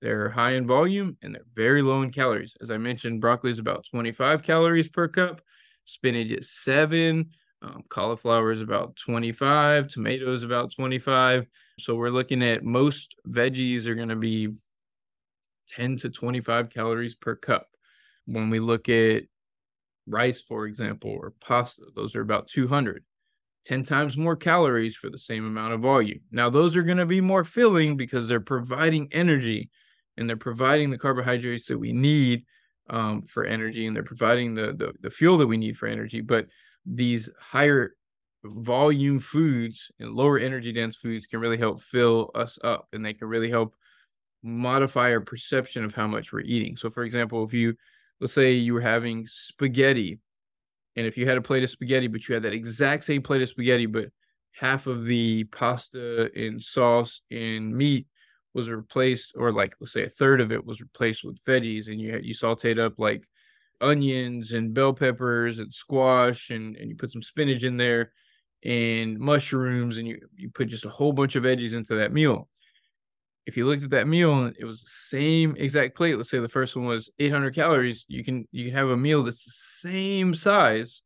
they're 0.00 0.28
high 0.30 0.52
in 0.52 0.68
volume, 0.68 1.16
and 1.22 1.34
they're 1.34 1.42
very 1.56 1.82
low 1.82 2.02
in 2.02 2.12
calories. 2.12 2.54
As 2.60 2.70
I 2.70 2.78
mentioned, 2.78 3.20
broccoli 3.20 3.50
is 3.50 3.58
about 3.58 3.84
25 3.90 4.44
calories 4.44 4.88
per 4.88 5.08
cup, 5.08 5.40
spinach 5.86 6.30
is 6.30 6.52
seven, 6.52 7.30
um, 7.62 7.82
cauliflower 7.88 8.52
is 8.52 8.60
about 8.60 8.94
25, 8.94 9.88
tomatoes 9.88 10.44
about 10.44 10.72
25. 10.72 11.48
So 11.78 11.96
we're 11.96 12.10
looking 12.10 12.42
at 12.42 12.64
most 12.64 13.14
veggies 13.28 13.86
are 13.86 13.94
going 13.94 14.08
to 14.08 14.16
be 14.16 14.48
10 15.70 15.96
to 15.98 16.10
25 16.10 16.70
calories 16.70 17.14
per 17.14 17.34
cup. 17.34 17.68
When 18.26 18.50
we 18.50 18.60
look 18.60 18.88
at 18.88 19.24
rice, 20.06 20.40
for 20.40 20.66
example, 20.66 21.10
or 21.10 21.34
pasta, 21.40 21.82
those 21.94 22.14
are 22.14 22.20
about 22.20 22.48
200. 22.48 23.04
10 23.64 23.82
times 23.82 24.16
more 24.16 24.36
calories 24.36 24.94
for 24.94 25.08
the 25.08 25.18
same 25.18 25.46
amount 25.46 25.72
of 25.72 25.80
volume. 25.80 26.20
Now, 26.30 26.50
those 26.50 26.76
are 26.76 26.82
going 26.82 26.98
to 26.98 27.06
be 27.06 27.22
more 27.22 27.44
filling 27.44 27.96
because 27.96 28.28
they're 28.28 28.40
providing 28.40 29.08
energy 29.10 29.70
and 30.16 30.28
they're 30.28 30.36
providing 30.36 30.90
the 30.90 30.98
carbohydrates 30.98 31.66
that 31.68 31.78
we 31.78 31.92
need 31.92 32.44
um, 32.90 33.22
for 33.22 33.44
energy 33.44 33.86
and 33.86 33.96
they're 33.96 34.02
providing 34.02 34.54
the, 34.54 34.74
the, 34.74 34.92
the 35.00 35.10
fuel 35.10 35.38
that 35.38 35.46
we 35.46 35.56
need 35.56 35.78
for 35.78 35.86
energy. 35.86 36.20
But 36.20 36.46
these 36.84 37.30
higher 37.40 37.94
volume 38.44 39.20
foods 39.20 39.90
and 39.98 40.10
lower 40.10 40.38
energy 40.38 40.72
dense 40.72 40.96
foods 40.96 41.26
can 41.26 41.40
really 41.40 41.56
help 41.56 41.80
fill 41.80 42.30
us 42.34 42.58
up 42.62 42.88
and 42.92 43.04
they 43.04 43.14
can 43.14 43.28
really 43.28 43.50
help 43.50 43.74
modify 44.42 45.10
our 45.10 45.20
perception 45.20 45.84
of 45.84 45.94
how 45.94 46.06
much 46.06 46.32
we're 46.32 46.40
eating. 46.40 46.76
So, 46.76 46.90
for 46.90 47.04
example, 47.04 47.44
if 47.44 47.54
you 47.54 47.74
let's 48.20 48.32
say 48.32 48.52
you 48.52 48.74
were 48.74 48.80
having 48.80 49.26
spaghetti 49.26 50.20
and 50.96 51.06
if 51.06 51.16
you 51.16 51.26
had 51.26 51.38
a 51.38 51.42
plate 51.42 51.64
of 51.64 51.70
spaghetti, 51.70 52.06
but 52.06 52.28
you 52.28 52.34
had 52.34 52.44
that 52.44 52.52
exact 52.52 53.04
same 53.04 53.22
plate 53.22 53.42
of 53.42 53.48
spaghetti, 53.48 53.86
but 53.86 54.10
half 54.52 54.86
of 54.86 55.04
the 55.04 55.44
pasta 55.44 56.30
and 56.36 56.62
sauce 56.62 57.22
and 57.30 57.74
meat 57.74 58.06
was 58.52 58.70
replaced, 58.70 59.32
or 59.36 59.50
like 59.52 59.74
let's 59.80 59.92
say 59.92 60.04
a 60.04 60.08
third 60.10 60.40
of 60.40 60.52
it 60.52 60.64
was 60.64 60.80
replaced 60.80 61.24
with 61.24 61.42
veggies, 61.44 61.88
and 61.88 62.00
you 62.00 62.20
you 62.22 62.34
sauteed 62.34 62.78
up 62.78 62.98
like 62.98 63.24
onions 63.80 64.52
and 64.52 64.74
bell 64.74 64.92
peppers 64.92 65.58
and 65.58 65.74
squash, 65.74 66.50
and 66.50 66.76
and 66.76 66.90
you 66.90 66.94
put 66.94 67.10
some 67.10 67.22
spinach 67.22 67.64
in 67.64 67.76
there 67.76 68.12
and 68.64 69.18
mushrooms, 69.18 69.98
and 69.98 70.06
you 70.08 70.20
you 70.36 70.50
put 70.50 70.68
just 70.68 70.84
a 70.84 70.90
whole 70.90 71.12
bunch 71.12 71.36
of 71.36 71.44
veggies 71.44 71.74
into 71.74 71.94
that 71.96 72.12
meal 72.12 72.48
if 73.46 73.56
you 73.56 73.66
looked 73.66 73.82
at 73.82 73.90
that 73.90 74.08
meal 74.08 74.50
it 74.58 74.64
was 74.64 74.80
the 74.80 74.88
same 74.88 75.54
exact 75.58 75.96
plate, 75.96 76.16
let's 76.16 76.30
say 76.30 76.38
the 76.38 76.48
first 76.48 76.76
one 76.76 76.86
was 76.86 77.10
800 77.18 77.54
calories, 77.54 78.04
you 78.08 78.24
can 78.24 78.48
you 78.52 78.66
can 78.66 78.74
have 78.74 78.88
a 78.88 78.96
meal 78.96 79.22
that's 79.22 79.44
the 79.44 79.90
same 79.90 80.34
size, 80.34 81.02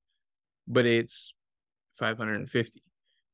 but 0.67 0.87
it's 0.87 1.35
550 1.99 2.83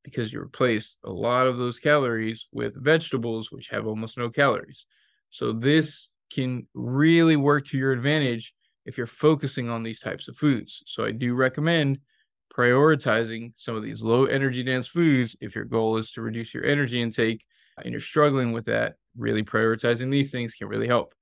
because 0.02 0.32
you 0.32 0.40
replace 0.40 0.96
a 1.04 1.10
lot 1.10 1.46
of 1.46 1.58
those 1.58 1.78
calories 1.78 2.46
with 2.52 2.82
vegetables 2.82 3.50
which 3.50 3.68
have 3.68 3.86
almost 3.86 4.18
no 4.18 4.30
calories. 4.30 4.86
So 5.30 5.52
this 5.52 6.10
can 6.32 6.66
really 6.74 7.36
work 7.36 7.66
to 7.66 7.78
your 7.78 7.92
advantage 7.92 8.54
if 8.86 8.98
you're 8.98 9.06
focusing 9.06 9.70
on 9.70 9.82
these 9.82 10.00
types 10.00 10.28
of 10.28 10.36
foods. 10.36 10.82
So 10.86 11.04
I 11.04 11.10
do 11.10 11.34
recommend 11.34 11.98
prioritizing 12.56 13.52
some 13.56 13.74
of 13.74 13.82
these 13.82 14.02
low 14.02 14.24
energy 14.26 14.62
dense 14.62 14.86
foods 14.86 15.36
if 15.40 15.54
your 15.54 15.64
goal 15.64 15.96
is 15.96 16.12
to 16.12 16.22
reduce 16.22 16.54
your 16.54 16.64
energy 16.64 17.02
intake 17.02 17.44
and 17.82 17.90
you're 17.90 18.00
struggling 18.00 18.52
with 18.52 18.64
that, 18.66 18.94
really 19.16 19.42
prioritizing 19.42 20.10
these 20.10 20.30
things 20.30 20.54
can 20.54 20.68
really 20.68 20.86
help. 20.86 21.14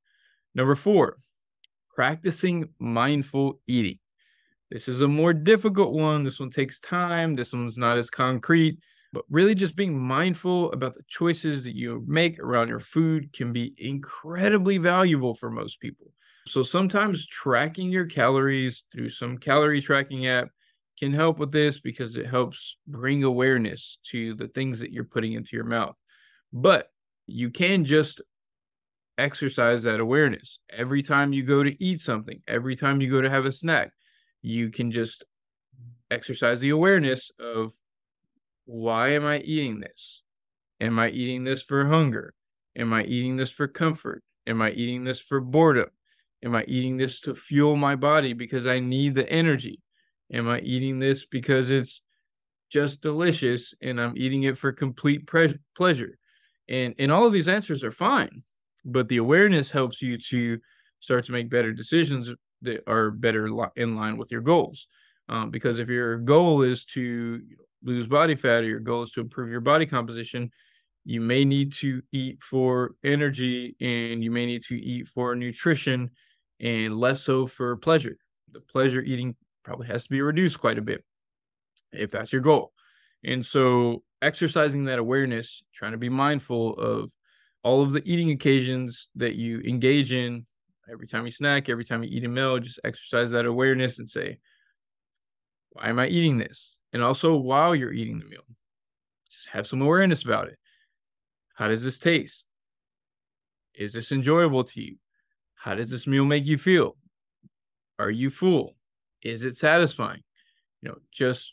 Number 0.55 0.75
four, 0.75 1.19
practicing 1.95 2.69
mindful 2.79 3.61
eating. 3.67 3.99
This 4.71 4.89
is 4.89 5.01
a 5.01 5.09
more 5.09 5.33
difficult 5.33 5.93
one. 5.93 6.25
This 6.25 6.41
one 6.41 6.51
takes 6.51 6.81
time. 6.81 7.35
This 7.35 7.53
one's 7.53 7.79
not 7.79 7.99
as 7.99 8.11
concrete, 8.11 8.79
but 9.13 9.25
really 9.31 9.55
just 9.55 9.77
being 9.77 9.99
mindful 9.99 10.73
about 10.73 10.95
the 10.95 11.03
choices 11.09 11.65
that 11.65 11.75
you 11.75 12.05
make 12.07 12.39
around 12.39 12.69
your 12.69 12.81
food 12.81 13.33
can 13.33 13.53
be 13.53 13.75
incredibly 13.79 14.79
valuable 14.79 15.35
for 15.35 15.51
most 15.51 15.81
people. 15.81 16.07
So 16.47 16.63
sometimes 16.63 17.27
tracking 17.27 17.91
your 17.91 18.07
calories 18.07 18.85
through 18.93 19.11
some 19.11 19.39
calorie 19.39 19.81
tracking 19.81 20.27
app 20.27 20.49
can 20.99 21.13
help 21.13 21.39
with 21.39 21.53
this 21.53 21.81
because 21.81 22.17
it 22.17 22.27
helps 22.27 22.77
bring 22.87 23.25
awareness 23.25 23.99
to 24.05 24.35
the 24.35 24.49
things 24.49 24.79
that 24.81 24.93
you're 24.93 25.05
putting 25.05 25.33
into 25.33 25.57
your 25.57 25.65
mouth. 25.65 25.97
But 26.53 26.91
you 27.27 27.51
can 27.51 27.85
just 27.85 28.21
exercise 29.19 29.83
that 29.85 30.01
awareness. 30.01 30.59
Every 30.71 31.03
time 31.03 31.33
you 31.33 31.45
go 31.45 31.63
to 31.63 31.83
eat 31.83 32.01
something, 32.01 32.41
every 32.47 32.77
time 32.77 33.01
you 33.01 33.11
go 33.11 33.21
to 33.21 33.31
have 33.31 33.47
a 33.47 33.53
snack, 33.53 33.93
you 34.43 34.71
can 34.71 34.91
just 34.91 35.25
exercise 36.11 36.61
the 36.61 36.71
awareness 36.71 37.31
of 37.39 37.73
why 38.65 39.09
am 39.13 39.25
I 39.25 39.39
eating 39.39 39.81
this? 39.81 40.23
Am 40.81 40.99
I 40.99 41.11
eating 41.11 41.45
this 41.45 41.63
for 41.63 41.87
hunger? 41.87 42.35
Am 42.77 42.93
I 42.93 43.05
eating 43.05 43.37
this 43.37 43.51
for 43.51 43.69
comfort? 43.69 44.23
Am 44.47 44.61
I 44.61 44.71
eating 44.71 45.05
this 45.05 45.21
for 45.21 45.41
boredom? 45.41 45.91
Am 46.45 46.55
I 46.55 46.65
eating 46.67 46.97
this 46.97 47.21
to 47.21 47.35
fuel 47.35 47.77
my 47.77 47.95
body 47.95 48.33
because 48.33 48.67
I 48.67 48.81
need 48.81 49.15
the 49.15 49.29
energy? 49.31 49.81
Am 50.33 50.49
I 50.49 50.61
eating 50.61 50.99
this 50.99 51.27
because 51.27 51.71
it's 51.71 52.01
just 52.71 53.03
delicious 53.03 53.75
and 53.83 54.01
I'm 54.01 54.15
eating 54.17 54.45
it 54.45 54.57
for 54.57 54.73
complete 54.73 55.27
pre- 55.27 55.59
pleasure? 55.77 56.19
And 56.69 56.95
and 56.99 57.13
all 57.13 57.27
of 57.27 57.33
these 57.33 57.49
answers 57.49 57.85
are 57.85 57.91
fine, 57.91 58.43
but 58.85 59.09
the 59.09 59.19
awareness 59.19 59.71
helps 59.71 60.01
you 60.01 60.17
to 60.19 60.59
start 61.01 61.25
to 61.27 61.33
make 61.33 61.51
better 61.51 61.73
decisions 61.73 62.33
that 62.63 62.83
are 62.87 63.11
better 63.11 63.47
in 63.77 63.97
line 63.97 64.17
with 64.17 64.31
your 64.31 64.41
goals. 64.41 64.87
Um, 65.29 65.51
because 65.51 65.79
if 65.79 65.89
your 65.89 66.19
goal 66.19 66.63
is 66.63 66.85
to 66.87 67.43
lose 67.83 68.07
body 68.07 68.35
fat 68.35 68.65
or 68.65 68.69
your 68.69 68.81
goal 68.81 69.03
is 69.03 69.11
to 69.13 69.21
improve 69.21 69.51
your 69.51 69.61
body 69.61 69.87
composition, 69.87 70.51
you 71.05 71.21
may 71.21 71.45
need 71.45 71.73
to 71.73 72.03
eat 72.13 72.43
for 72.43 72.95
energy 73.03 73.75
and 73.81 74.23
you 74.23 74.31
may 74.31 74.47
need 74.47 74.63
to 74.65 74.81
eat 74.81 75.09
for 75.09 75.35
nutrition 75.35 76.11
and 76.61 76.97
less 76.99 77.23
so 77.23 77.47
for 77.47 77.77
pleasure. 77.77 78.17
The 78.53 78.61
pleasure 78.61 79.03
eating 79.03 79.35
probably 79.65 79.87
has 79.87 80.05
to 80.05 80.11
be 80.11 80.21
reduced 80.21 80.61
quite 80.61 80.79
a 80.79 80.83
bit 80.83 81.05
if 81.93 82.11
that's 82.11 82.33
your 82.33 82.43
goal. 82.43 82.73
And 83.25 83.45
so, 83.45 84.03
exercising 84.21 84.85
that 84.85 84.99
awareness, 84.99 85.63
trying 85.75 85.93
to 85.93 85.99
be 85.99 86.09
mindful 86.09 86.75
of 86.75 87.11
all 87.63 87.83
of 87.83 87.93
the 87.93 88.03
eating 88.05 88.31
occasions 88.31 89.09
that 89.17 89.35
you 89.35 89.61
engage 89.61 90.13
in 90.13 90.47
every 90.91 91.07
time 91.07 91.25
you 91.25 91.33
snack, 91.33 91.69
every 91.69 91.85
time 91.85 92.03
you 92.03 92.11
eat 92.11 92.25
a 92.25 92.29
meal, 92.29 92.59
just 92.59 92.81
exercise 92.85 93.31
that 93.31 93.47
awareness 93.47 93.99
and 93.99 94.09
say, 94.09 94.39
why 95.71 95.89
am 95.89 95.99
I 95.99 96.09
eating 96.09 96.39
this? 96.39 96.77
And 96.93 97.03
also, 97.03 97.37
while 97.37 97.75
you're 97.75 97.93
eating 97.93 98.19
the 98.19 98.27
meal, 98.27 98.45
just 99.31 99.49
have 99.49 99.67
some 99.67 99.81
awareness 99.81 100.23
about 100.23 100.49
it. 100.49 100.59
How 101.55 101.69
does 101.69 101.83
this 101.83 101.99
taste? 101.99 102.47
Is 103.75 103.93
this 103.93 104.13
enjoyable 104.13 104.65
to 104.65 104.81
you? 104.81 104.97
How 105.55 105.75
does 105.75 105.91
this 105.91 106.07
meal 106.07 106.25
make 106.25 106.45
you 106.45 106.59
feel? 106.59 106.97
Are 107.99 108.11
you 108.11 108.31
full? 108.31 108.75
Is 109.23 109.45
it 109.45 109.57
satisfying? 109.57 110.23
You 110.81 110.91
know, 110.91 110.99
just 111.13 111.53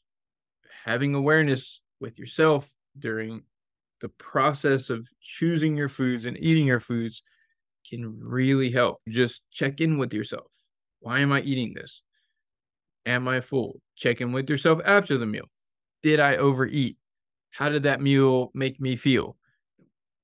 having 0.85 1.13
awareness 1.13 1.81
with 1.99 2.17
yourself 2.17 2.71
during 2.97 3.43
the 4.01 4.09
process 4.09 4.89
of 4.89 5.07
choosing 5.21 5.75
your 5.77 5.89
foods 5.89 6.25
and 6.25 6.37
eating 6.39 6.65
your 6.65 6.79
foods 6.79 7.21
can 7.87 8.19
really 8.21 8.71
help. 8.71 9.01
Just 9.07 9.43
check 9.51 9.81
in 9.81 9.97
with 9.97 10.13
yourself. 10.13 10.47
Why 10.99 11.19
am 11.19 11.31
I 11.31 11.41
eating 11.41 11.73
this? 11.73 12.01
Am 13.05 13.27
I 13.27 13.41
full? 13.41 13.81
Check 13.95 14.21
in 14.21 14.31
with 14.31 14.49
yourself 14.49 14.81
after 14.85 15.17
the 15.17 15.25
meal. 15.25 15.45
Did 16.01 16.19
I 16.19 16.37
overeat? 16.37 16.97
How 17.51 17.69
did 17.69 17.83
that 17.83 18.01
meal 18.01 18.51
make 18.53 18.79
me 18.79 18.95
feel? 18.95 19.37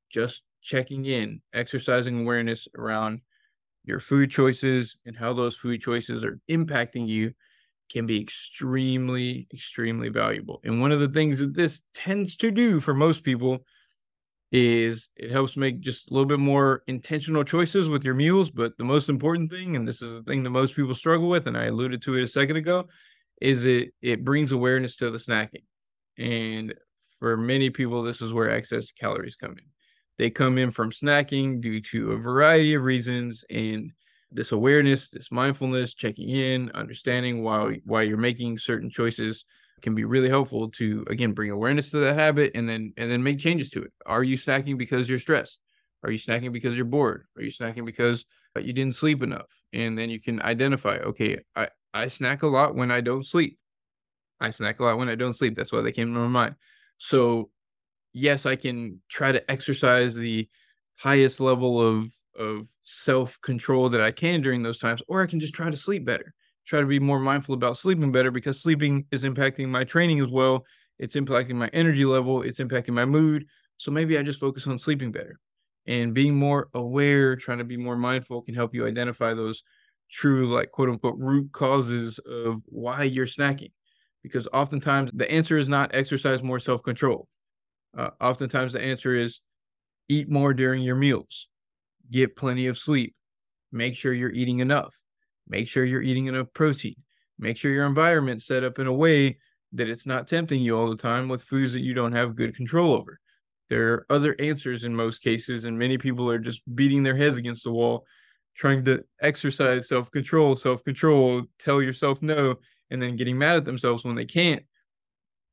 Just 0.09 0.43
checking 0.61 1.05
in, 1.05 1.41
exercising 1.53 2.21
awareness 2.21 2.67
around 2.77 3.21
your 3.87 3.99
food 3.99 4.31
choices 4.31 4.97
and 5.05 5.15
how 5.15 5.33
those 5.33 5.55
food 5.55 5.81
choices 5.81 6.23
are 6.23 6.39
impacting 6.49 7.07
you 7.07 7.33
can 7.91 8.07
be 8.07 8.19
extremely, 8.19 9.47
extremely 9.53 10.09
valuable. 10.09 10.59
And 10.63 10.81
one 10.81 10.91
of 10.91 10.99
the 10.99 11.09
things 11.09 11.39
that 11.39 11.53
this 11.53 11.83
tends 11.93 12.35
to 12.37 12.51
do 12.51 12.79
for 12.79 12.93
most 12.93 13.23
people 13.23 13.59
is 14.51 15.09
it 15.15 15.31
helps 15.31 15.57
make 15.57 15.81
just 15.81 16.09
a 16.09 16.13
little 16.13 16.25
bit 16.25 16.39
more 16.39 16.83
intentional 16.87 17.43
choices 17.43 17.89
with 17.89 18.03
your 18.03 18.13
meals. 18.13 18.49
But 18.49 18.77
the 18.77 18.83
most 18.83 19.09
important 19.09 19.51
thing, 19.51 19.75
and 19.75 19.87
this 19.87 20.01
is 20.01 20.11
the 20.11 20.23
thing 20.23 20.43
that 20.43 20.49
most 20.49 20.75
people 20.75 20.95
struggle 20.95 21.29
with, 21.29 21.47
and 21.47 21.57
I 21.57 21.65
alluded 21.65 22.01
to 22.03 22.15
it 22.15 22.23
a 22.23 22.27
second 22.27 22.55
ago, 22.55 22.87
is 23.41 23.65
it 23.65 23.89
it 24.01 24.23
brings 24.23 24.51
awareness 24.51 24.95
to 24.97 25.11
the 25.11 25.17
snacking. 25.17 25.63
And 26.17 26.73
for 27.19 27.35
many 27.37 27.69
people, 27.69 28.03
this 28.03 28.21
is 28.21 28.33
where 28.33 28.49
excess 28.49 28.91
calories 28.91 29.35
come 29.35 29.51
in. 29.51 29.74
They 30.17 30.29
come 30.29 30.57
in 30.57 30.71
from 30.71 30.91
snacking 30.91 31.61
due 31.61 31.81
to 31.81 32.13
a 32.13 32.17
variety 32.17 32.73
of 32.73 32.83
reasons, 32.83 33.43
and 33.49 33.91
this 34.31 34.51
awareness, 34.51 35.09
this 35.09 35.31
mindfulness, 35.31 35.93
checking 35.93 36.29
in, 36.29 36.71
understanding 36.71 37.43
why 37.43 37.81
why 37.85 38.03
you're 38.03 38.17
making 38.17 38.57
certain 38.57 38.89
choices 38.89 39.45
can 39.81 39.93
be 39.93 40.05
really 40.05 40.29
helpful 40.29 40.69
to 40.71 41.05
again 41.09 41.33
bring 41.33 41.51
awareness 41.51 41.91
to 41.91 41.97
that 41.99 42.15
habit 42.15 42.51
and 42.55 42.67
then 42.67 42.93
and 42.97 43.11
then 43.11 43.21
make 43.21 43.39
changes 43.39 43.69
to 43.71 43.83
it. 43.83 43.91
Are 44.05 44.23
you 44.23 44.37
snacking 44.37 44.77
because 44.77 45.09
you're 45.09 45.19
stressed? 45.19 45.59
Are 46.03 46.11
you 46.11 46.19
snacking 46.19 46.53
because 46.53 46.75
you're 46.75 46.85
bored? 46.85 47.25
Are 47.35 47.41
you 47.41 47.51
snacking 47.51 47.85
because 47.85 48.25
uh, 48.55 48.59
you 48.59 48.73
didn't 48.73 48.95
sleep 48.95 49.23
enough? 49.23 49.47
And 49.73 49.97
then 49.97 50.09
you 50.09 50.21
can 50.21 50.39
identify, 50.41 50.97
okay, 50.97 51.39
I, 51.55 51.69
I 51.93 52.07
snack 52.09 52.43
a 52.43 52.47
lot 52.47 52.75
when 52.75 52.91
I 52.91 53.01
don't 53.01 53.25
sleep. 53.25 53.57
I 54.39 54.51
snack 54.51 54.79
a 54.79 54.83
lot 54.83 54.97
when 54.97 55.09
I 55.09 55.15
don't 55.15 55.33
sleep. 55.33 55.55
That's 55.55 55.73
why 55.73 55.81
they 55.81 55.91
came 55.91 56.13
to 56.13 56.19
my 56.19 56.27
mind. 56.27 56.55
So 56.99 57.49
yes, 58.15 58.45
I 58.45 58.55
can 58.55 59.01
try 59.09 59.31
to 59.31 59.51
exercise 59.51 60.15
the 60.15 60.49
highest 60.97 61.39
level 61.39 61.79
of 61.81 62.07
of 62.37 62.67
self 62.83 63.39
control 63.41 63.89
that 63.89 64.01
I 64.01 64.11
can 64.11 64.41
during 64.41 64.63
those 64.63 64.79
times, 64.79 65.01
or 65.07 65.21
I 65.21 65.27
can 65.27 65.39
just 65.39 65.53
try 65.53 65.69
to 65.69 65.77
sleep 65.77 66.05
better. 66.05 66.33
Try 66.65 66.79
to 66.79 66.85
be 66.87 66.99
more 66.99 67.19
mindful 67.19 67.53
about 67.53 67.77
sleeping 67.77 68.11
better 68.11 68.31
because 68.31 68.59
sleeping 68.59 69.05
is 69.11 69.23
impacting 69.23 69.67
my 69.69 69.83
training 69.83 70.19
as 70.21 70.29
well. 70.31 70.65
It's 70.97 71.15
impacting 71.15 71.55
my 71.55 71.69
energy 71.73 72.05
level. 72.05 72.41
It's 72.41 72.59
impacting 72.59 72.93
my 72.93 73.05
mood. 73.05 73.45
So 73.77 73.91
maybe 73.91 74.17
I 74.17 74.23
just 74.23 74.39
focus 74.39 74.65
on 74.67 74.79
sleeping 74.79 75.11
better. 75.11 75.39
And 75.87 76.13
being 76.13 76.35
more 76.35 76.69
aware, 76.73 77.35
trying 77.35 77.59
to 77.59 77.63
be 77.63 77.77
more 77.77 77.97
mindful 77.97 78.41
can 78.41 78.55
help 78.55 78.73
you 78.73 78.87
identify 78.87 79.33
those 79.33 79.63
true, 80.09 80.51
like 80.53 80.71
quote 80.71 80.89
unquote, 80.89 81.17
root 81.17 81.51
causes 81.51 82.19
of 82.19 82.61
why 82.65 83.03
you're 83.03 83.27
snacking. 83.27 83.71
Because 84.23 84.47
oftentimes 84.53 85.11
the 85.13 85.29
answer 85.29 85.57
is 85.57 85.69
not 85.69 85.93
exercise 85.93 86.41
more 86.41 86.59
self 86.59 86.81
control. 86.81 87.27
Uh, 87.97 88.09
oftentimes 88.19 88.73
the 88.73 88.81
answer 88.81 89.15
is 89.15 89.39
eat 90.09 90.29
more 90.29 90.53
during 90.53 90.83
your 90.83 90.95
meals 90.95 91.47
get 92.11 92.35
plenty 92.35 92.67
of 92.67 92.77
sleep, 92.77 93.15
make 93.71 93.95
sure 93.95 94.13
you're 94.13 94.31
eating 94.31 94.59
enough, 94.59 94.93
make 95.47 95.67
sure 95.67 95.85
you're 95.85 96.01
eating 96.01 96.27
enough 96.27 96.47
protein, 96.53 96.95
make 97.39 97.57
sure 97.57 97.71
your 97.71 97.85
environment's 97.85 98.45
set 98.45 98.63
up 98.63 98.79
in 98.79 98.87
a 98.87 98.93
way 98.93 99.37
that 99.73 99.89
it's 99.89 100.05
not 100.05 100.27
tempting 100.27 100.61
you 100.61 100.77
all 100.77 100.89
the 100.89 100.95
time 100.95 101.27
with 101.27 101.43
foods 101.43 101.73
that 101.73 101.81
you 101.81 101.93
don't 101.93 102.13
have 102.13 102.35
good 102.35 102.55
control 102.55 102.93
over. 102.93 103.19
There 103.69 103.93
are 103.93 104.05
other 104.09 104.35
answers 104.39 104.83
in 104.83 104.95
most 104.95 105.21
cases, 105.21 105.65
and 105.65 105.77
many 105.77 105.97
people 105.97 106.29
are 106.29 106.37
just 106.39 106.61
beating 106.75 107.03
their 107.03 107.15
heads 107.15 107.37
against 107.37 107.63
the 107.63 107.71
wall, 107.71 108.05
trying 108.55 108.85
to 108.85 109.03
exercise 109.21 109.87
self 109.87 110.11
control, 110.11 110.55
self 110.55 110.83
control, 110.83 111.43
tell 111.57 111.81
yourself 111.81 112.21
no, 112.21 112.55
and 112.91 113.01
then 113.01 113.15
getting 113.15 113.37
mad 113.37 113.57
at 113.57 113.65
themselves 113.65 114.05
when 114.05 114.15
they 114.15 114.25
can't. 114.25 114.63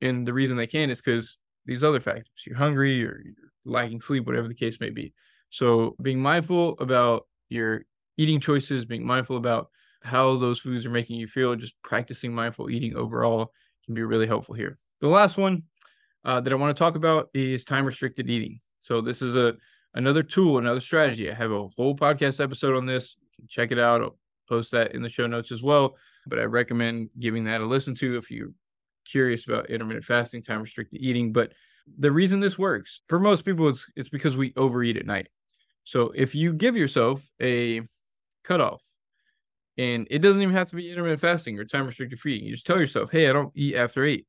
And 0.02 0.28
the 0.28 0.34
reason 0.34 0.56
they 0.56 0.66
can't 0.66 0.90
is 0.90 1.00
because 1.00 1.38
these 1.66 1.84
other 1.84 2.00
factors 2.00 2.26
you're 2.46 2.56
hungry 2.56 3.04
or 3.04 3.22
you're 3.24 3.34
lacking 3.64 4.00
sleep, 4.00 4.26
whatever 4.26 4.48
the 4.48 4.54
case 4.54 4.80
may 4.80 4.90
be. 4.90 5.12
So 5.50 5.94
being 6.02 6.20
mindful 6.20 6.76
about 6.78 7.26
your 7.48 7.84
eating 8.16 8.40
choices, 8.40 8.84
being 8.84 9.06
mindful 9.06 9.36
about 9.36 9.68
how 10.02 10.36
those 10.36 10.58
foods 10.58 10.84
are 10.86 10.90
making 10.90 11.16
you 11.16 11.26
feel, 11.26 11.54
just 11.54 11.74
practicing 11.82 12.34
mindful 12.34 12.70
eating 12.70 12.96
overall 12.96 13.52
can 13.84 13.94
be 13.94 14.02
really 14.02 14.26
helpful 14.26 14.54
here. 14.54 14.78
The 15.00 15.08
last 15.08 15.36
one 15.36 15.64
uh, 16.24 16.40
that 16.40 16.52
I 16.52 16.56
want 16.56 16.76
to 16.76 16.78
talk 16.78 16.96
about 16.96 17.28
is 17.34 17.64
time 17.64 17.84
restricted 17.84 18.30
eating. 18.30 18.60
So 18.80 19.00
this 19.00 19.22
is 19.22 19.34
a 19.36 19.54
another 19.94 20.22
tool, 20.22 20.58
another 20.58 20.80
strategy. 20.80 21.30
I 21.30 21.34
have 21.34 21.50
a 21.50 21.68
whole 21.68 21.96
podcast 21.96 22.42
episode 22.42 22.76
on 22.76 22.86
this. 22.86 23.16
check 23.48 23.72
it 23.72 23.78
out. 23.78 24.02
I'll 24.02 24.18
post 24.48 24.70
that 24.72 24.94
in 24.94 25.02
the 25.02 25.08
show 25.08 25.26
notes 25.26 25.52
as 25.52 25.62
well. 25.62 25.96
But 26.26 26.38
I 26.38 26.44
recommend 26.44 27.10
giving 27.18 27.44
that 27.44 27.60
a 27.60 27.66
listen 27.66 27.94
to 27.96 28.16
if 28.16 28.30
you're 28.30 28.52
curious 29.04 29.46
about 29.46 29.70
intermittent 29.70 30.04
fasting, 30.04 30.42
time 30.42 30.62
restricted 30.62 31.00
eating. 31.00 31.32
But 31.32 31.52
the 31.98 32.12
reason 32.12 32.40
this 32.40 32.58
works 32.58 33.00
for 33.08 33.18
most 33.18 33.44
people, 33.44 33.68
it's 33.68 33.90
it's 33.96 34.08
because 34.08 34.36
we 34.36 34.52
overeat 34.56 34.96
at 34.96 35.06
night. 35.06 35.28
So 35.84 36.12
if 36.14 36.34
you 36.34 36.52
give 36.52 36.76
yourself 36.76 37.22
a 37.40 37.82
cutoff, 38.44 38.82
and 39.78 40.06
it 40.10 40.18
doesn't 40.18 40.42
even 40.42 40.54
have 40.54 40.68
to 40.70 40.76
be 40.76 40.90
intermittent 40.90 41.20
fasting 41.20 41.58
or 41.58 41.64
time 41.64 41.86
restricted 41.86 42.20
feeding, 42.20 42.46
you 42.46 42.52
just 42.52 42.66
tell 42.66 42.78
yourself, 42.78 43.10
hey, 43.10 43.28
I 43.28 43.32
don't 43.32 43.52
eat 43.54 43.74
after 43.74 44.04
eight. 44.04 44.26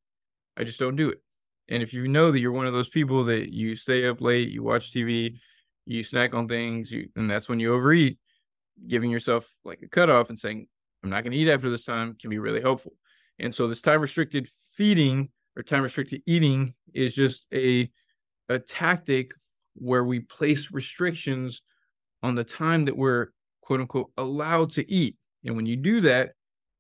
I 0.57 0.63
just 0.63 0.79
don't 0.79 0.95
do 0.95 1.09
it. 1.09 1.21
And 1.69 1.81
if 1.83 1.93
you 1.93 2.07
know 2.07 2.31
that 2.31 2.39
you're 2.39 2.51
one 2.51 2.67
of 2.67 2.73
those 2.73 2.89
people 2.89 3.23
that 3.25 3.53
you 3.53 3.75
stay 3.75 4.07
up 4.07 4.21
late, 4.21 4.49
you 4.49 4.63
watch 4.63 4.91
TV, 4.91 5.37
you 5.85 6.03
snack 6.03 6.33
on 6.33 6.47
things, 6.47 6.91
you, 6.91 7.09
and 7.15 7.29
that's 7.29 7.49
when 7.49 7.59
you 7.59 7.73
overeat, 7.73 8.19
giving 8.87 9.11
yourself 9.11 9.53
like 9.63 9.81
a 9.81 9.87
cutoff 9.87 10.29
and 10.29 10.39
saying, 10.39 10.67
I'm 11.03 11.09
not 11.09 11.23
going 11.23 11.31
to 11.31 11.37
eat 11.37 11.49
after 11.49 11.69
this 11.69 11.85
time 11.85 12.15
can 12.19 12.29
be 12.29 12.39
really 12.39 12.61
helpful. 12.61 12.93
And 13.43 13.53
so 13.53 13.67
this 13.67 13.81
time 13.81 13.99
restricted 13.99 14.47
feeding 14.73 15.29
or 15.57 15.63
time 15.63 15.83
restricted 15.83 16.21
eating 16.25 16.73
is 16.93 17.13
just 17.13 17.45
a 17.53 17.91
a 18.49 18.57
tactic 18.57 19.31
where 19.75 20.05
we 20.05 20.21
place 20.21 20.69
restrictions 20.71 21.61
on 22.21 22.35
the 22.35 22.43
time 22.43 22.85
that 22.85 22.95
we're 22.95 23.27
quote 23.61 23.81
unquote 23.81 24.11
allowed 24.17 24.71
to 24.71 24.91
eat. 24.91 25.17
And 25.43 25.57
when 25.57 25.65
you 25.65 25.75
do 25.75 25.99
that, 26.01 26.31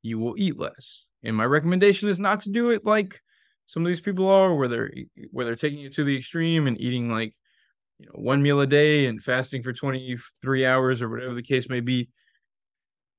you 0.03 0.19
will 0.19 0.35
eat 0.37 0.57
less. 0.57 1.03
And 1.23 1.35
my 1.35 1.45
recommendation 1.45 2.07
is 2.07 2.19
not 2.19 2.39
to 2.41 2.49
do 2.49 2.69
it 2.69 2.85
like 2.85 3.21
some 3.65 3.83
of 3.83 3.87
these 3.87 4.01
people 4.01 4.29
are, 4.29 4.55
where 4.55 4.69
they're 4.69 4.91
where 5.31 5.45
they're 5.45 5.55
taking 5.55 5.81
it 5.81 5.93
to 5.95 6.05
the 6.05 6.17
extreme 6.17 6.65
and 6.67 6.79
eating 6.79 7.11
like 7.11 7.33
you 7.99 8.05
know 8.05 8.13
one 8.13 8.41
meal 8.41 8.61
a 8.61 8.67
day 8.67 9.07
and 9.07 9.21
fasting 9.21 9.63
for 9.63 9.73
23 9.73 10.65
hours 10.65 11.01
or 11.01 11.09
whatever 11.09 11.33
the 11.33 11.43
case 11.43 11.67
may 11.67 11.81
be. 11.81 12.09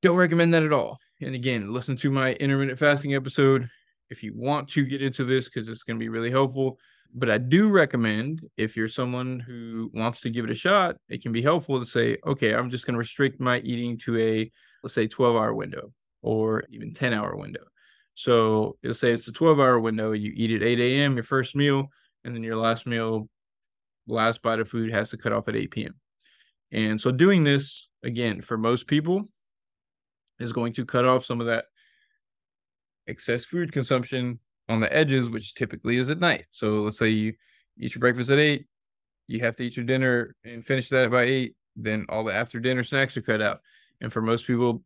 Don't 0.01 0.17
recommend 0.17 0.55
that 0.55 0.63
at 0.63 0.73
all. 0.73 0.99
And 1.25 1.35
again, 1.35 1.73
listen 1.73 1.97
to 1.99 2.11
my 2.11 2.33
intermittent 2.35 2.79
fasting 2.79 3.15
episode 3.15 3.69
if 4.11 4.23
you 4.23 4.33
want 4.37 4.69
to 4.69 4.85
get 4.85 5.03
into 5.03 5.25
this 5.25 5.47
because 5.47 5.69
it's 5.69 5.83
going 5.83 5.99
to 5.99 6.03
be 6.03 6.09
really 6.09 6.31
helpful 6.31 6.79
but 7.15 7.31
I 7.31 7.39
do 7.39 7.71
recommend 7.71 8.43
if 8.57 8.77
you're 8.77 8.89
someone 8.89 9.39
who 9.39 9.89
wants 9.95 10.21
to 10.23 10.31
give 10.31 10.45
it 10.45 10.51
a 10.51 10.55
shot, 10.55 10.97
it 11.09 11.23
can 11.23 11.31
be 11.31 11.41
helpful 11.41 11.79
to 11.79 11.87
say, 11.87 12.19
okay, 12.27 12.55
I'm 12.55 12.71
just 12.71 12.87
going 12.87 12.95
to 12.95 12.99
restrict 12.99 13.41
my 13.41 13.61
eating 13.61 13.97
to 13.99 14.19
a 14.19 14.51
let's 14.83 14.95
say 14.95 15.07
12 15.07 15.37
hour 15.37 15.55
window 15.55 15.93
or 16.23 16.65
even 16.71 16.93
10 16.93 17.15
hour 17.15 17.37
window. 17.37 17.63
So 18.17 18.77
it'll 18.83 18.95
say 18.95 19.13
it's 19.13 19.29
a 19.29 19.33
12 19.33 19.61
hour 19.61 19.79
window. 19.79 20.13
You 20.13 20.33
eat 20.35 20.51
at 20.51 20.67
8 20.67 20.81
a.m., 20.81 21.15
your 21.15 21.23
first 21.23 21.55
meal, 21.55 21.89
and 22.25 22.35
then 22.35 22.43
your 22.43 22.57
last 22.57 22.87
meal, 22.87 23.29
last 24.09 24.43
bite 24.43 24.61
of 24.61 24.69
food 24.69 24.93
has 24.93 25.11
to 25.11 25.17
cut 25.17 25.33
off 25.33 25.49
at 25.49 25.57
8 25.57 25.71
p.m. 25.71 25.95
And 26.73 27.01
so 27.01 27.13
doing 27.13 27.45
this, 27.45 27.89
again, 28.03 28.41
for 28.41 28.59
most 28.59 28.89
people, 28.89 29.25
is 30.39 30.53
going 30.53 30.73
to 30.75 30.85
cut 30.85 31.05
off 31.05 31.25
some 31.25 31.41
of 31.41 31.47
that 31.47 31.67
excess 33.07 33.45
food 33.45 33.73
consumption 33.73 34.39
on 34.69 34.81
the 34.81 34.95
edges, 34.95 35.29
which 35.29 35.55
typically 35.55 35.97
is 35.97 36.11
at 36.11 36.19
night. 36.19 36.47
So 36.51 36.83
let's 36.83 36.99
say 36.99 37.09
you 37.11 37.35
eat 37.79 37.95
your 37.95 38.01
breakfast 38.01 38.31
at 38.31 38.39
eight, 38.39 38.67
you 39.27 39.41
have 39.41 39.55
to 39.57 39.65
eat 39.65 39.77
your 39.77 39.87
dinner 39.87 40.35
and 40.45 40.65
finish 40.65 40.89
that 40.89 41.11
by 41.11 41.23
eight, 41.25 41.57
then 41.77 42.07
all 42.09 42.25
the 42.25 42.35
after 42.35 42.61
dinner 42.61 42.83
snacks 42.83 43.17
are 43.17 43.23
cut 43.23 43.43
out. 43.43 43.61
And 44.01 44.13
for 44.13 44.23
most 44.23 44.47
people, 44.47 44.83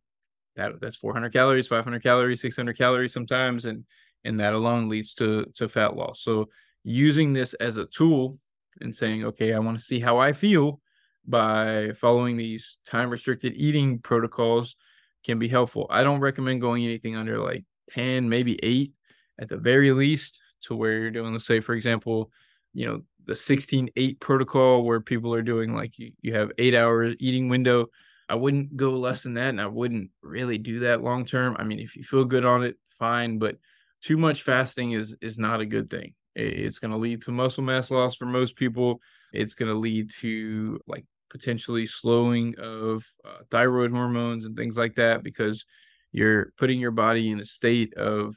that 0.57 0.81
that's 0.81 0.97
400 0.97 1.33
calories, 1.33 1.69
500 1.69 2.03
calories, 2.03 2.41
600 2.41 2.77
calories 2.77 3.13
sometimes, 3.13 3.67
and 3.67 3.85
and 4.25 4.39
that 4.41 4.55
alone 4.55 4.89
leads 4.89 5.15
to 5.15 5.47
to 5.55 5.69
fat 5.69 5.97
loss. 5.97 6.21
So 6.23 6.49
using 6.85 7.33
this 7.33 7.55
as 7.55 7.77
a 7.77 7.87
tool 7.87 8.39
and 8.81 8.95
saying, 8.95 9.25
okay, 9.25 9.53
I 9.55 9.59
want 9.59 9.79
to 9.79 9.85
see 9.85 10.01
how 10.01 10.19
I 10.19 10.33
feel 10.33 10.81
by 11.27 11.93
following 11.93 12.37
these 12.37 12.79
time 12.87 13.11
restricted 13.11 13.53
eating 13.55 13.99
protocols 13.99 14.77
can 15.25 15.39
be 15.39 15.49
helpful. 15.49 15.87
I 15.91 16.03
don't 16.03 16.21
recommend 16.21 16.61
going 16.61 16.85
anything 16.85 17.17
under 17.17 17.39
like 17.39 17.65
10, 17.91 18.29
maybe 18.29 18.59
eight 18.63 18.93
at 19.39 19.49
the 19.49 19.57
very 19.57 19.93
least, 19.93 20.43
to 20.63 20.75
where 20.75 20.99
you're 20.99 21.11
doing, 21.11 21.33
let's 21.33 21.47
say, 21.47 21.61
for 21.61 21.75
example, 21.75 22.31
you 22.75 22.87
know, 22.87 23.03
the 23.27 23.37
16 23.37 23.91
8 23.97 24.21
protocol 24.21 24.85
where 24.85 25.01
people 25.01 25.35
are 25.35 25.43
doing 25.43 25.75
like 25.75 25.99
you, 25.99 26.13
you 26.23 26.33
have 26.35 26.51
eight 26.59 26.75
hours 26.75 27.15
eating 27.21 27.49
window. 27.49 27.87
I 28.29 28.35
wouldn't 28.35 28.77
go 28.77 28.91
less 28.93 29.23
than 29.23 29.35
that. 29.35 29.51
And 29.51 29.61
I 29.61 29.67
wouldn't 29.67 30.11
really 30.23 30.59
do 30.59 30.81
that 30.81 31.03
long 31.03 31.25
term. 31.25 31.57
I 31.59 31.65
mean, 31.65 31.79
if 31.79 31.97
you 31.97 32.05
feel 32.05 32.25
good 32.25 32.45
on 32.45 32.63
it, 32.63 32.77
fine. 32.99 33.39
But 33.39 33.57
too 34.01 34.17
much 34.17 34.43
fasting 34.43 34.93
is 34.93 35.17
is 35.21 35.39
not 35.39 35.61
a 35.61 35.67
good 35.67 35.91
thing. 35.91 36.15
It's 36.35 36.79
going 36.79 36.93
to 36.93 36.97
lead 36.97 37.23
to 37.23 37.33
muscle 37.33 37.65
mass 37.65 37.91
loss 37.91 38.17
for 38.17 38.27
most 38.27 38.57
people. 38.57 39.01
It's 39.33 39.55
going 39.55 39.73
to 39.73 39.79
lead 39.79 40.11
to 40.21 40.81
like 40.87 41.05
potentially 41.31 41.87
slowing 41.87 42.55
of 42.59 43.05
uh, 43.25 43.43
thyroid 43.51 43.91
hormones 43.91 44.45
and 44.45 44.57
things 44.57 44.77
like 44.77 44.95
that 44.97 45.23
because 45.23 45.65
you're 46.13 46.53
putting 46.59 46.81
your 46.81 46.91
body 46.91 47.31
in 47.31 47.41
a 47.41 47.45
state 47.45 47.95
of 47.95 48.35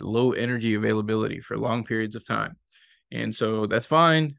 low 0.00 0.32
energy 0.32 0.74
availability 0.74 1.40
for 1.40 1.56
long 1.56 1.84
periods 1.84 2.16
of 2.16 2.26
time. 2.26 2.56
And 3.12 3.34
so 3.34 3.66
that's 3.66 3.86
fine 3.86 4.34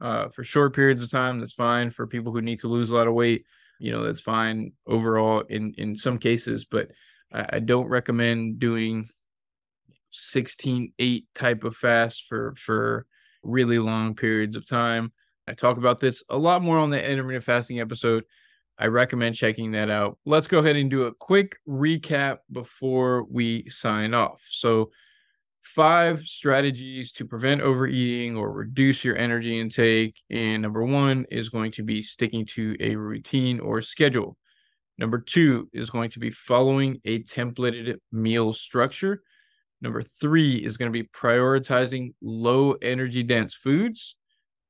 uh, 0.00 0.28
for 0.28 0.44
short 0.44 0.74
periods 0.74 1.02
of 1.02 1.10
time. 1.10 1.38
That's 1.38 1.52
fine 1.52 1.90
for 1.90 2.06
people 2.06 2.32
who 2.32 2.40
need 2.40 2.60
to 2.60 2.68
lose 2.68 2.90
a 2.90 2.94
lot 2.94 3.06
of 3.06 3.14
weight. 3.14 3.44
You 3.78 3.92
know, 3.92 4.04
that's 4.04 4.20
fine 4.20 4.72
overall 4.86 5.40
in, 5.40 5.74
in 5.76 5.96
some 5.96 6.18
cases, 6.18 6.64
but 6.64 6.88
I, 7.32 7.46
I 7.54 7.58
don't 7.58 7.88
recommend 7.88 8.58
doing 8.58 9.08
16 10.12 10.92
8 10.98 11.26
type 11.34 11.64
of 11.64 11.76
fast 11.76 12.24
for, 12.28 12.54
for 12.56 13.06
really 13.42 13.78
long 13.78 14.14
periods 14.14 14.56
of 14.56 14.66
time. 14.66 15.12
I 15.48 15.54
talk 15.54 15.76
about 15.76 16.00
this 16.00 16.22
a 16.28 16.36
lot 16.36 16.62
more 16.62 16.78
on 16.78 16.90
the 16.90 17.10
intermittent 17.10 17.44
fasting 17.44 17.80
episode. 17.80 18.24
I 18.78 18.86
recommend 18.86 19.36
checking 19.36 19.72
that 19.72 19.90
out. 19.90 20.18
Let's 20.26 20.48
go 20.48 20.58
ahead 20.58 20.76
and 20.76 20.90
do 20.90 21.04
a 21.04 21.14
quick 21.14 21.56
recap 21.68 22.38
before 22.52 23.24
we 23.24 23.68
sign 23.70 24.12
off. 24.12 24.42
So, 24.50 24.90
five 25.62 26.20
strategies 26.20 27.10
to 27.12 27.24
prevent 27.24 27.60
overeating 27.60 28.36
or 28.36 28.52
reduce 28.52 29.04
your 29.04 29.16
energy 29.16 29.58
intake. 29.58 30.22
And 30.30 30.62
number 30.62 30.84
one 30.84 31.26
is 31.30 31.48
going 31.48 31.72
to 31.72 31.82
be 31.82 32.02
sticking 32.02 32.46
to 32.46 32.76
a 32.78 32.94
routine 32.94 33.58
or 33.58 33.80
schedule. 33.80 34.36
Number 34.98 35.18
two 35.18 35.68
is 35.72 35.90
going 35.90 36.10
to 36.10 36.18
be 36.18 36.30
following 36.30 37.00
a 37.04 37.22
templated 37.24 37.96
meal 38.12 38.54
structure. 38.54 39.22
Number 39.82 40.02
three 40.02 40.56
is 40.56 40.76
going 40.76 40.90
to 40.90 41.02
be 41.02 41.08
prioritizing 41.08 42.14
low 42.22 42.72
energy 42.82 43.22
dense 43.22 43.54
foods. 43.54 44.16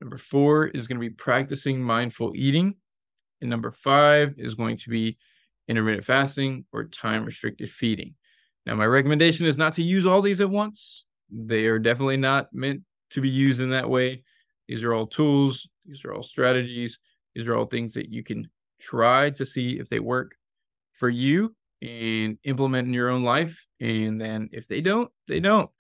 Number 0.00 0.18
four 0.18 0.66
is 0.68 0.86
going 0.86 1.00
to 1.00 1.08
be 1.08 1.14
practicing 1.14 1.82
mindful 1.82 2.32
eating. 2.34 2.74
And 3.40 3.50
number 3.50 3.72
five 3.72 4.34
is 4.38 4.54
going 4.54 4.76
to 4.78 4.90
be 4.90 5.16
intermittent 5.68 6.04
fasting 6.04 6.64
or 6.72 6.84
time 6.84 7.24
restricted 7.24 7.70
feeding. 7.70 8.14
Now, 8.66 8.74
my 8.74 8.86
recommendation 8.86 9.46
is 9.46 9.56
not 9.56 9.74
to 9.74 9.82
use 9.82 10.06
all 10.06 10.22
these 10.22 10.40
at 10.40 10.50
once. 10.50 11.04
They 11.30 11.66
are 11.66 11.78
definitely 11.78 12.16
not 12.16 12.48
meant 12.52 12.82
to 13.10 13.20
be 13.20 13.28
used 13.28 13.60
in 13.60 13.70
that 13.70 13.88
way. 13.88 14.22
These 14.68 14.82
are 14.82 14.92
all 14.92 15.06
tools, 15.06 15.68
these 15.84 16.04
are 16.04 16.12
all 16.12 16.22
strategies, 16.22 16.98
these 17.34 17.46
are 17.46 17.56
all 17.56 17.66
things 17.66 17.94
that 17.94 18.08
you 18.08 18.24
can 18.24 18.50
try 18.80 19.30
to 19.30 19.46
see 19.46 19.78
if 19.78 19.88
they 19.88 20.00
work 20.00 20.34
for 20.92 21.08
you 21.08 21.54
and 21.82 22.38
implement 22.44 22.88
in 22.88 22.94
your 22.94 23.10
own 23.10 23.22
life. 23.22 23.66
And 23.80 24.20
then 24.20 24.48
if 24.52 24.66
they 24.66 24.80
don't, 24.80 25.10
they 25.28 25.40
don't. 25.40 25.70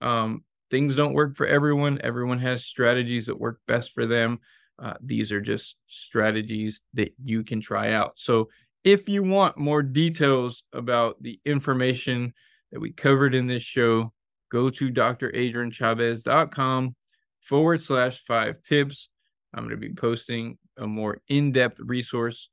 Um, 0.00 0.44
things 0.70 0.96
don't 0.96 1.14
work 1.14 1.36
for 1.36 1.46
everyone. 1.46 2.00
Everyone 2.02 2.38
has 2.38 2.64
strategies 2.64 3.26
that 3.26 3.38
work 3.38 3.60
best 3.66 3.92
for 3.92 4.06
them. 4.06 4.40
Uh, 4.78 4.94
these 5.00 5.32
are 5.32 5.40
just 5.40 5.76
strategies 5.86 6.82
that 6.94 7.14
you 7.22 7.42
can 7.42 7.60
try 7.60 7.92
out. 7.92 8.12
So, 8.16 8.48
if 8.84 9.08
you 9.08 9.24
want 9.24 9.58
more 9.58 9.82
details 9.82 10.62
about 10.72 11.20
the 11.20 11.40
information 11.44 12.32
that 12.70 12.78
we 12.78 12.92
covered 12.92 13.34
in 13.34 13.48
this 13.48 13.62
show, 13.62 14.12
go 14.50 14.70
to 14.70 14.92
dradrianchavez.com 14.92 16.94
forward 17.40 17.80
slash 17.80 18.24
five 18.24 18.62
tips. 18.62 19.08
I'm 19.54 19.64
going 19.64 19.80
to 19.80 19.88
be 19.88 19.94
posting 19.94 20.58
a 20.76 20.86
more 20.86 21.20
in 21.28 21.50
depth 21.50 21.80
resource 21.80 22.48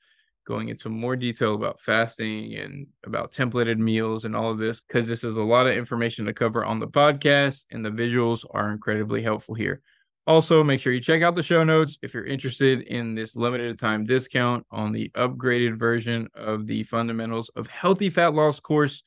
going 0.45 0.69
into 0.69 0.89
more 0.89 1.15
detail 1.15 1.55
about 1.55 1.79
fasting 1.81 2.55
and 2.55 2.87
about 3.05 3.31
templated 3.31 3.77
meals 3.77 4.25
and 4.25 4.35
all 4.35 4.51
of 4.51 4.57
this 4.57 4.81
because 4.81 5.07
this 5.07 5.23
is 5.23 5.37
a 5.37 5.41
lot 5.41 5.67
of 5.67 5.75
information 5.75 6.25
to 6.25 6.33
cover 6.33 6.65
on 6.65 6.79
the 6.79 6.87
podcast 6.87 7.65
and 7.71 7.83
the 7.83 7.89
visuals 7.89 8.45
are 8.51 8.71
incredibly 8.71 9.21
helpful 9.21 9.55
here. 9.55 9.81
Also, 10.25 10.63
make 10.63 10.79
sure 10.79 10.93
you 10.93 11.01
check 11.01 11.21
out 11.21 11.35
the 11.35 11.43
show 11.43 11.65
notes 11.65 11.97
if 12.01 12.13
you're 12.13 12.25
interested 12.25 12.81
in 12.83 13.13
this 13.13 13.35
limited 13.35 13.77
time 13.77 14.05
discount 14.05 14.65
on 14.71 14.93
the 14.93 15.09
upgraded 15.15 15.77
version 15.77 16.29
of 16.33 16.65
the 16.65 16.83
Fundamentals 16.83 17.49
of 17.57 17.67
Healthy 17.67 18.09
Fat 18.09 18.33
Loss 18.33 18.61
course. 18.61 19.03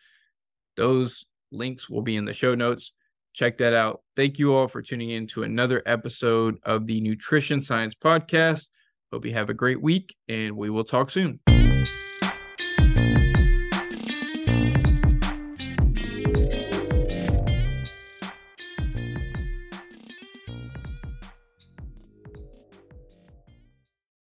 Those 0.76 1.24
links 1.50 1.88
will 1.88 2.02
be 2.02 2.16
in 2.16 2.26
the 2.26 2.34
show 2.34 2.54
notes. 2.54 2.92
Check 3.32 3.56
that 3.58 3.72
out. 3.72 4.02
Thank 4.14 4.38
you 4.38 4.54
all 4.54 4.68
for 4.68 4.82
tuning 4.82 5.10
in 5.10 5.26
to 5.28 5.42
another 5.42 5.82
episode 5.86 6.58
of 6.64 6.86
the 6.86 7.00
Nutrition 7.00 7.62
Science 7.62 7.94
Podcast. 7.94 8.68
Hope 9.16 9.24
you 9.24 9.32
have 9.32 9.48
a 9.48 9.54
great 9.54 9.80
week 9.80 10.14
and 10.28 10.58
we 10.58 10.68
will 10.68 10.84
talk 10.84 11.10
soon. 11.10 11.40